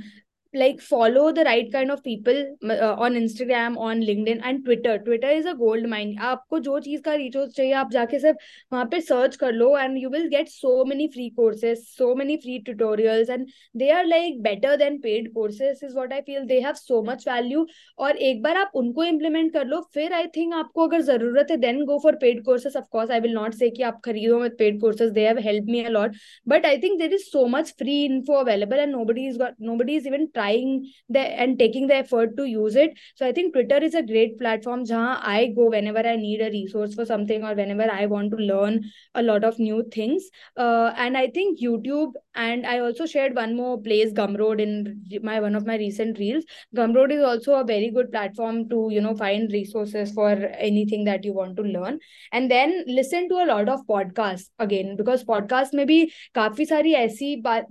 like 0.53 0.81
follow 0.81 1.31
the 1.31 1.43
right 1.43 1.71
kind 1.71 1.91
of 1.91 2.03
people 2.03 2.55
uh, 2.63 2.95
on 2.95 3.13
Instagram, 3.13 3.77
on 3.77 4.01
LinkedIn 4.01 4.41
and 4.43 4.63
Twitter. 4.63 4.97
Twitter 4.99 5.29
is 5.29 5.45
a 5.45 5.53
gold 5.55 5.87
mine. 5.87 6.15
आपको 6.19 6.59
जो 6.59 6.79
चीज़ 6.79 7.01
का 7.01 7.13
resource 7.15 7.53
चाहिए 7.55 7.73
आप 7.73 7.91
जाके 7.91 8.19
सिर्फ़ 8.19 8.37
वहाँ 8.71 8.85
पे 8.91 9.01
सर्च 9.01 9.35
कर 9.35 9.51
लो 9.53 9.77
and 9.77 9.97
you 9.97 10.09
will 10.09 10.27
get 10.29 10.49
so 10.49 10.83
many 10.85 11.07
free 11.13 11.29
courses 11.37 11.77
so 11.87 12.13
many 12.15 12.37
free 12.37 12.57
tutorials 12.65 13.29
and 13.29 13.45
they 13.77 13.89
are 13.91 14.05
like 14.05 14.41
better 14.43 14.75
than 14.77 14.97
paid 14.99 15.31
courses 15.33 15.79
is 15.83 15.93
what 15.95 16.13
I 16.13 16.21
feel 16.21 16.45
they 16.47 16.59
have 16.61 16.73
so 16.75 17.01
much 17.09 17.27
value 17.27 17.65
और 17.99 18.17
एक 18.29 18.41
बार 18.41 18.57
आप 18.57 18.71
उनको 18.75 19.03
इम्प्लीमेंट 19.03 19.51
कर 19.53 19.65
लो 19.67 19.81
फिर 19.93 20.13
I 20.13 20.27
think 20.35 20.53
आपको 20.53 20.87
अगर 20.87 21.01
ज़रूरत 21.03 21.51
है 21.51 21.57
then 21.57 21.83
go 21.85 21.99
for 22.03 22.15
paid 22.21 22.43
courses 22.45 22.77
of course 22.77 23.11
I 23.11 23.19
will 23.19 23.33
not 23.33 23.53
say 23.53 23.69
कि 23.69 23.83
आप 23.83 24.01
खरीदो 24.05 24.39
मत 24.39 24.55
paid 24.59 24.79
courses 24.81 25.11
they 25.11 25.25
have 25.27 25.39
help 25.47 25.65
me 25.69 25.83
a lot 25.85 26.15
but 26.47 26.65
I 26.65 26.77
think 26.83 26.99
there 26.99 27.13
is 27.13 27.23
so 27.25 27.45
much 27.57 27.73
free 27.79 28.03
info 28.05 28.33
available 28.39 28.79
and 28.79 28.91
nobody 29.05 29.27
is 29.27 29.41
nobody 29.75 29.95
is 29.95 30.07
even 30.07 30.25
trying 30.36 30.90
the 31.08 31.18
and 31.18 31.58
taking 31.58 31.86
the 31.86 31.94
effort 31.94 32.36
to 32.36 32.44
use 32.44 32.76
it 32.76 32.98
so 33.14 33.26
i 33.26 33.32
think 33.32 33.52
twitter 33.52 33.78
is 33.88 33.94
a 33.94 34.02
great 34.02 34.38
platform 34.38 34.84
jahan 34.84 35.18
i 35.22 35.46
go 35.56 35.68
whenever 35.68 36.06
i 36.12 36.16
need 36.16 36.40
a 36.40 36.50
resource 36.50 36.94
for 36.94 37.04
something 37.04 37.44
or 37.44 37.54
whenever 37.54 37.90
i 37.90 38.06
want 38.06 38.30
to 38.30 38.36
learn 38.36 38.80
a 39.14 39.22
lot 39.22 39.44
of 39.44 39.58
new 39.58 39.84
things 39.92 40.28
uh, 40.56 40.92
and 40.96 41.16
i 41.16 41.26
think 41.28 41.60
youtube 41.60 42.12
and 42.34 42.66
i 42.66 42.78
also 42.78 43.06
shared 43.06 43.34
one 43.34 43.56
more 43.56 43.80
place 43.80 44.12
gumroad 44.12 44.60
in 44.60 45.02
my 45.22 45.38
one 45.40 45.54
of 45.54 45.66
my 45.66 45.76
recent 45.76 46.18
reels 46.18 46.44
gumroad 46.76 47.12
is 47.12 47.22
also 47.22 47.54
a 47.54 47.64
very 47.64 47.90
good 47.90 48.10
platform 48.10 48.68
to 48.68 48.88
you 48.90 49.00
know 49.00 49.14
find 49.14 49.52
resources 49.52 50.12
for 50.12 50.30
anything 50.70 51.04
that 51.04 51.24
you 51.24 51.32
want 51.32 51.56
to 51.56 51.62
learn 51.62 51.98
and 52.32 52.50
then 52.50 52.84
listen 52.86 53.28
to 53.28 53.34
a 53.34 53.46
lot 53.46 53.68
of 53.68 53.86
podcasts 53.86 54.48
again 54.58 54.96
because 54.96 55.24
podcast 55.24 55.72
maybe 55.72 55.98
काफी 56.34 56.64
सारी 56.66 56.92
ऐसी 56.94 57.34
बात 57.42 57.66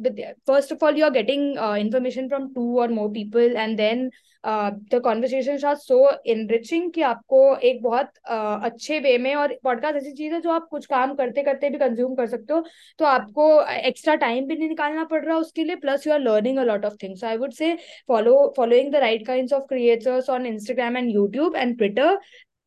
first 0.45 0.71
of 0.71 0.83
all 0.83 0.91
you 0.91 1.03
are 1.03 1.11
getting 1.11 1.57
uh, 1.57 1.75
information 1.75 2.29
from 2.29 2.53
two 2.56 2.70
or 2.76 2.88
more 2.90 3.10
people 3.10 3.62
and 3.64 3.78
then 3.78 4.08
the 4.44 5.00
conversation 5.04 5.66
are 5.66 5.74
so 5.74 5.96
enriching 6.26 6.90
कि 6.92 7.02
आपको 7.02 7.38
एक 7.56 7.82
बहुत 7.82 8.06
uh, 8.06 8.64
अच्छे 8.64 8.98
वे 9.00 9.16
में 9.18 9.34
और 9.34 9.56
पॉडकास्ट 9.64 9.96
ऐसी 9.96 10.12
चीज़ 10.12 10.34
है 10.34 10.40
जो 10.40 10.50
आप 10.50 10.68
कुछ 10.70 10.86
काम 10.86 11.14
करते 11.14 11.42
करते 11.42 11.70
भी 11.70 11.78
कंज्यूम 11.78 12.14
कर 12.14 12.26
सकते 12.26 12.54
हो 12.54 12.62
तो 12.98 13.04
आपको 13.04 13.48
एक्स्ट्रा 13.70 14.14
टाइम 14.24 14.46
भी 14.46 14.56
नहीं 14.56 14.68
निकालना 14.68 15.04
पड़ 15.04 15.24
रहा 15.24 15.36
उसके 15.36 15.64
लिए 15.64 15.76
plus 15.76 16.06
you 16.06 16.12
are 16.12 16.20
learning 16.20 16.58
a 16.58 16.64
lot 16.64 16.84
of 16.84 16.96
things 17.02 17.24
I 17.24 17.36
would 17.36 17.52
say 17.52 17.74
follow 18.08 18.36
following 18.56 18.92
the 18.92 18.96
right 19.06 19.26
kind 19.26 19.52
of 19.52 19.64
creators 19.68 20.30
on 20.30 20.46
Instagram 20.46 20.96
and 20.96 21.10
YouTube 21.10 21.56
and 21.56 21.76
Twitter 21.78 22.18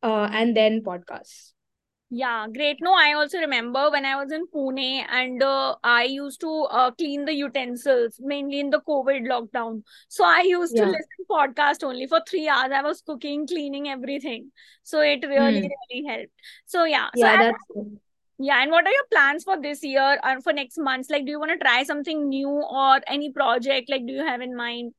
and 0.02 0.54
then 0.54 0.80
podcast 0.82 1.49
Yeah, 2.12 2.48
great. 2.52 2.78
No, 2.80 2.92
I 2.92 3.12
also 3.12 3.38
remember 3.38 3.88
when 3.88 4.04
I 4.04 4.16
was 4.16 4.32
in 4.32 4.46
Pune 4.48 5.04
and 5.08 5.40
uh, 5.40 5.76
I 5.84 6.04
used 6.04 6.40
to 6.40 6.50
uh, 6.64 6.90
clean 6.90 7.24
the 7.24 7.32
utensils 7.32 8.16
mainly 8.18 8.58
in 8.58 8.70
the 8.70 8.80
COVID 8.80 9.28
lockdown. 9.28 9.84
So 10.08 10.24
I 10.24 10.40
used 10.40 10.74
yeah. 10.74 10.86
to 10.86 10.90
listen 10.90 11.06
podcast 11.30 11.84
only 11.84 12.08
for 12.08 12.20
three 12.28 12.48
hours. 12.48 12.72
I 12.74 12.82
was 12.82 13.00
cooking, 13.00 13.46
cleaning 13.46 13.88
everything. 13.88 14.50
So 14.82 15.00
it 15.00 15.24
really, 15.24 15.62
mm. 15.62 15.70
really 15.92 16.08
helped. 16.08 16.32
So 16.66 16.84
yeah. 16.84 17.10
Yeah, 17.14 17.32
so 17.32 17.42
that's 17.44 17.58
I, 17.76 17.80
yeah. 18.40 18.62
And 18.62 18.72
what 18.72 18.86
are 18.86 18.92
your 18.92 19.06
plans 19.12 19.44
for 19.44 19.60
this 19.60 19.84
year 19.84 20.18
and 20.24 20.42
for 20.42 20.52
next 20.52 20.78
months? 20.78 21.10
Like, 21.10 21.26
do 21.26 21.30
you 21.30 21.38
want 21.38 21.52
to 21.52 21.58
try 21.58 21.84
something 21.84 22.28
new 22.28 22.48
or 22.48 23.00
any 23.06 23.30
project? 23.30 23.88
Like, 23.88 24.04
do 24.04 24.14
you 24.14 24.26
have 24.26 24.40
in 24.40 24.56
mind? 24.56 24.94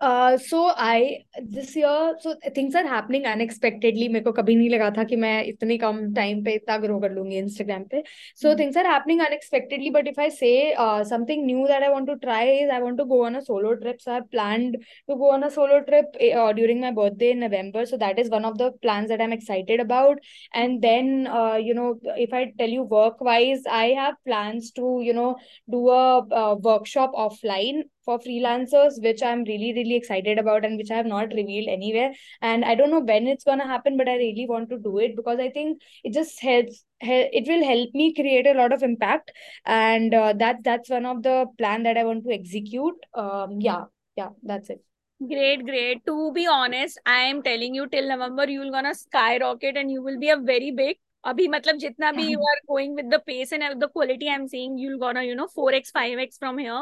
Uh, 0.00 0.36
so 0.36 0.72
I 0.76 1.24
this 1.40 1.74
year 1.74 2.14
so 2.20 2.34
things 2.54 2.74
are 2.74 2.86
happening 2.86 3.26
unexpectedly 3.26 4.08
मेरे 4.08 4.24
को 4.24 4.32
कभी 4.32 4.54
नहीं 4.56 4.68
लगा 4.70 4.90
था 4.96 5.04
कि 5.10 5.16
मैं 5.16 5.44
इतने 5.44 5.76
कम 5.78 6.00
टाइम 6.14 6.42
पे 6.44 6.52
इतना 6.54 6.76
ग्रो 6.78 6.98
कर 7.00 7.10
लूंगी 7.12 7.36
इंस्टाग्राम 7.38 7.84
पे 7.92 8.02
so 8.34 8.48
mm-hmm. 8.48 8.58
things 8.58 8.76
are 8.76 8.84
happening 8.84 9.22
unexpectedly 9.26 9.90
but 9.90 10.08
if 10.08 10.18
I 10.18 10.28
say 10.40 10.74
uh, 10.74 11.04
something 11.04 11.46
new 11.46 11.66
that 11.68 11.82
I 11.84 11.88
want 11.94 12.08
to 12.08 12.16
try 12.26 12.42
is 12.64 12.70
I 12.70 12.80
want 12.80 12.98
to 12.98 13.06
go 13.06 13.24
on 13.24 13.36
a 13.36 13.42
solo 13.46 13.76
trip 13.76 14.02
so 14.02 14.12
I 14.16 14.20
planned 14.34 14.76
to 15.08 15.16
go 15.22 15.30
on 15.30 15.44
a 15.44 15.50
solo 15.50 15.80
trip 15.88 16.20
uh, 16.20 16.52
during 16.52 16.80
my 16.80 16.90
birthday 16.90 17.30
in 17.30 17.40
November 17.40 17.86
so 17.86 17.96
that 18.04 18.18
is 18.18 18.28
one 18.28 18.44
of 18.44 18.58
the 18.58 18.72
plans 18.82 19.08
that 19.08 19.22
I'm 19.22 19.32
excited 19.32 19.80
about 19.80 20.18
and 20.52 20.82
then 20.82 21.28
uh, 21.28 21.54
you 21.54 21.72
know 21.72 21.98
if 22.28 22.34
I 22.34 22.52
tell 22.58 22.68
you 22.68 22.82
work 22.82 23.22
wise 23.22 23.62
I 23.70 23.86
have 24.02 24.22
plans 24.26 24.70
to 24.72 25.00
you 25.02 25.14
know 25.14 25.36
do 25.70 25.88
a, 25.88 26.18
a 26.44 26.54
workshop 26.56 27.12
offline 27.14 27.84
for 28.09 28.17
freelancers 28.25 28.99
which 29.07 29.23
i'm 29.29 29.43
really 29.49 29.71
really 29.79 29.95
excited 30.01 30.43
about 30.43 30.65
and 30.69 30.77
which 30.83 30.91
i 30.91 30.99
have 30.99 31.11
not 31.13 31.33
revealed 31.39 31.67
anywhere. 31.77 32.11
And 32.41 32.65
i 32.65 32.75
don't 32.75 32.91
know 32.91 33.05
when 33.11 33.27
it's 33.27 33.43
going 33.43 33.59
to 33.59 33.71
happen 33.71 33.97
but 33.97 34.09
i 34.09 34.15
really 34.17 34.45
want 34.49 34.69
to 34.69 34.77
do 34.77 34.97
it 34.99 35.15
because 35.15 35.39
i 35.39 35.49
think 35.49 35.81
it 36.03 36.13
just 36.13 36.41
helps 36.41 36.83
it 37.01 37.47
will 37.47 37.63
help 37.63 37.89
me 37.93 38.13
create 38.13 38.47
a 38.47 38.53
lot 38.53 38.73
of 38.73 38.83
impact. 38.83 39.31
And 39.65 40.13
uh, 40.13 40.33
that 40.33 40.57
that's 40.63 40.89
one 40.89 41.05
of 41.05 41.23
the 41.23 41.45
plan 41.57 41.83
that 41.83 41.97
i 41.97 42.03
want 42.03 42.25
to 42.25 42.33
execute. 42.33 42.95
Um 43.13 43.59
yeah 43.61 43.83
yeah 44.17 44.29
that's 44.43 44.69
it. 44.69 44.83
Great, 45.27 45.65
great. 45.65 46.05
To 46.05 46.31
be 46.33 46.47
honest, 46.47 46.99
I 47.05 47.19
am 47.29 47.43
telling 47.43 47.75
you 47.75 47.87
till 47.87 48.07
November 48.07 48.49
you 48.49 48.61
will 48.61 48.71
gonna 48.71 48.95
skyrocket 48.95 49.75
and 49.75 49.91
you 49.91 50.01
will 50.01 50.17
be 50.17 50.29
a 50.29 50.37
very 50.37 50.71
big 50.71 50.97
अभी 51.26 51.46
मतलब 51.48 51.76
जितना 51.78 52.10
भी 52.12 52.26
you 52.32 52.38
are 52.50 52.58
going 52.68 52.96
with 52.96 53.06
the 53.14 53.20
pace 53.26 53.52
and 53.52 53.62
the 53.82 53.84
quality 53.92 54.26
I 54.28 54.34
am 54.34 54.46
seeing 54.46 54.80
you 54.80 54.96
gonna 54.98 55.20
you 55.22 55.34
know 55.34 55.46
4x 55.58 55.92
5x 55.98 56.40
from 56.42 56.58
here 56.62 56.80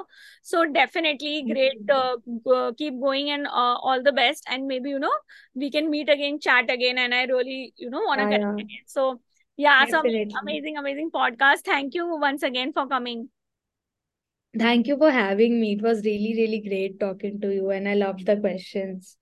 so 0.53 0.63
definitely 0.77 1.35
great 1.51 1.93
uh, 1.97 2.73
keep 2.81 2.99
going 3.05 3.31
and 3.37 3.47
uh, 3.47 3.77
all 3.91 4.03
the 4.09 4.15
best 4.19 4.51
and 4.57 4.67
maybe 4.73 4.95
you 4.95 5.03
know 5.05 5.13
we 5.65 5.71
can 5.77 5.93
meet 5.95 6.11
again 6.17 6.41
chat 6.49 6.75
again 6.77 7.03
and 7.05 7.19
i 7.21 7.23
really 7.33 7.61
you 7.85 7.91
know 7.95 8.03
want 8.09 8.25
to 8.25 8.29
get 8.35 8.47
yeah. 8.47 8.65
again 8.65 8.83
so 8.97 9.07
yeah 9.67 9.85
Definitely. 9.85 10.27
so 10.35 10.43
amazing 10.43 10.83
amazing 10.85 11.15
podcast 11.21 11.71
thank 11.73 12.01
you 12.01 12.11
once 12.27 12.51
again 12.51 12.77
for 12.79 12.87
coming 12.97 13.25
thank 14.67 14.93
you 14.93 15.01
for 15.05 15.11
having 15.11 15.59
me 15.61 15.73
it 15.79 15.83
was 15.83 16.05
really 16.05 16.37
really 16.43 16.63
great 16.69 17.01
talking 17.07 17.41
to 17.47 17.55
you 17.55 17.75
and 17.79 17.89
i 17.89 17.99
loved 18.05 18.27
the 18.33 18.41
questions 18.47 19.17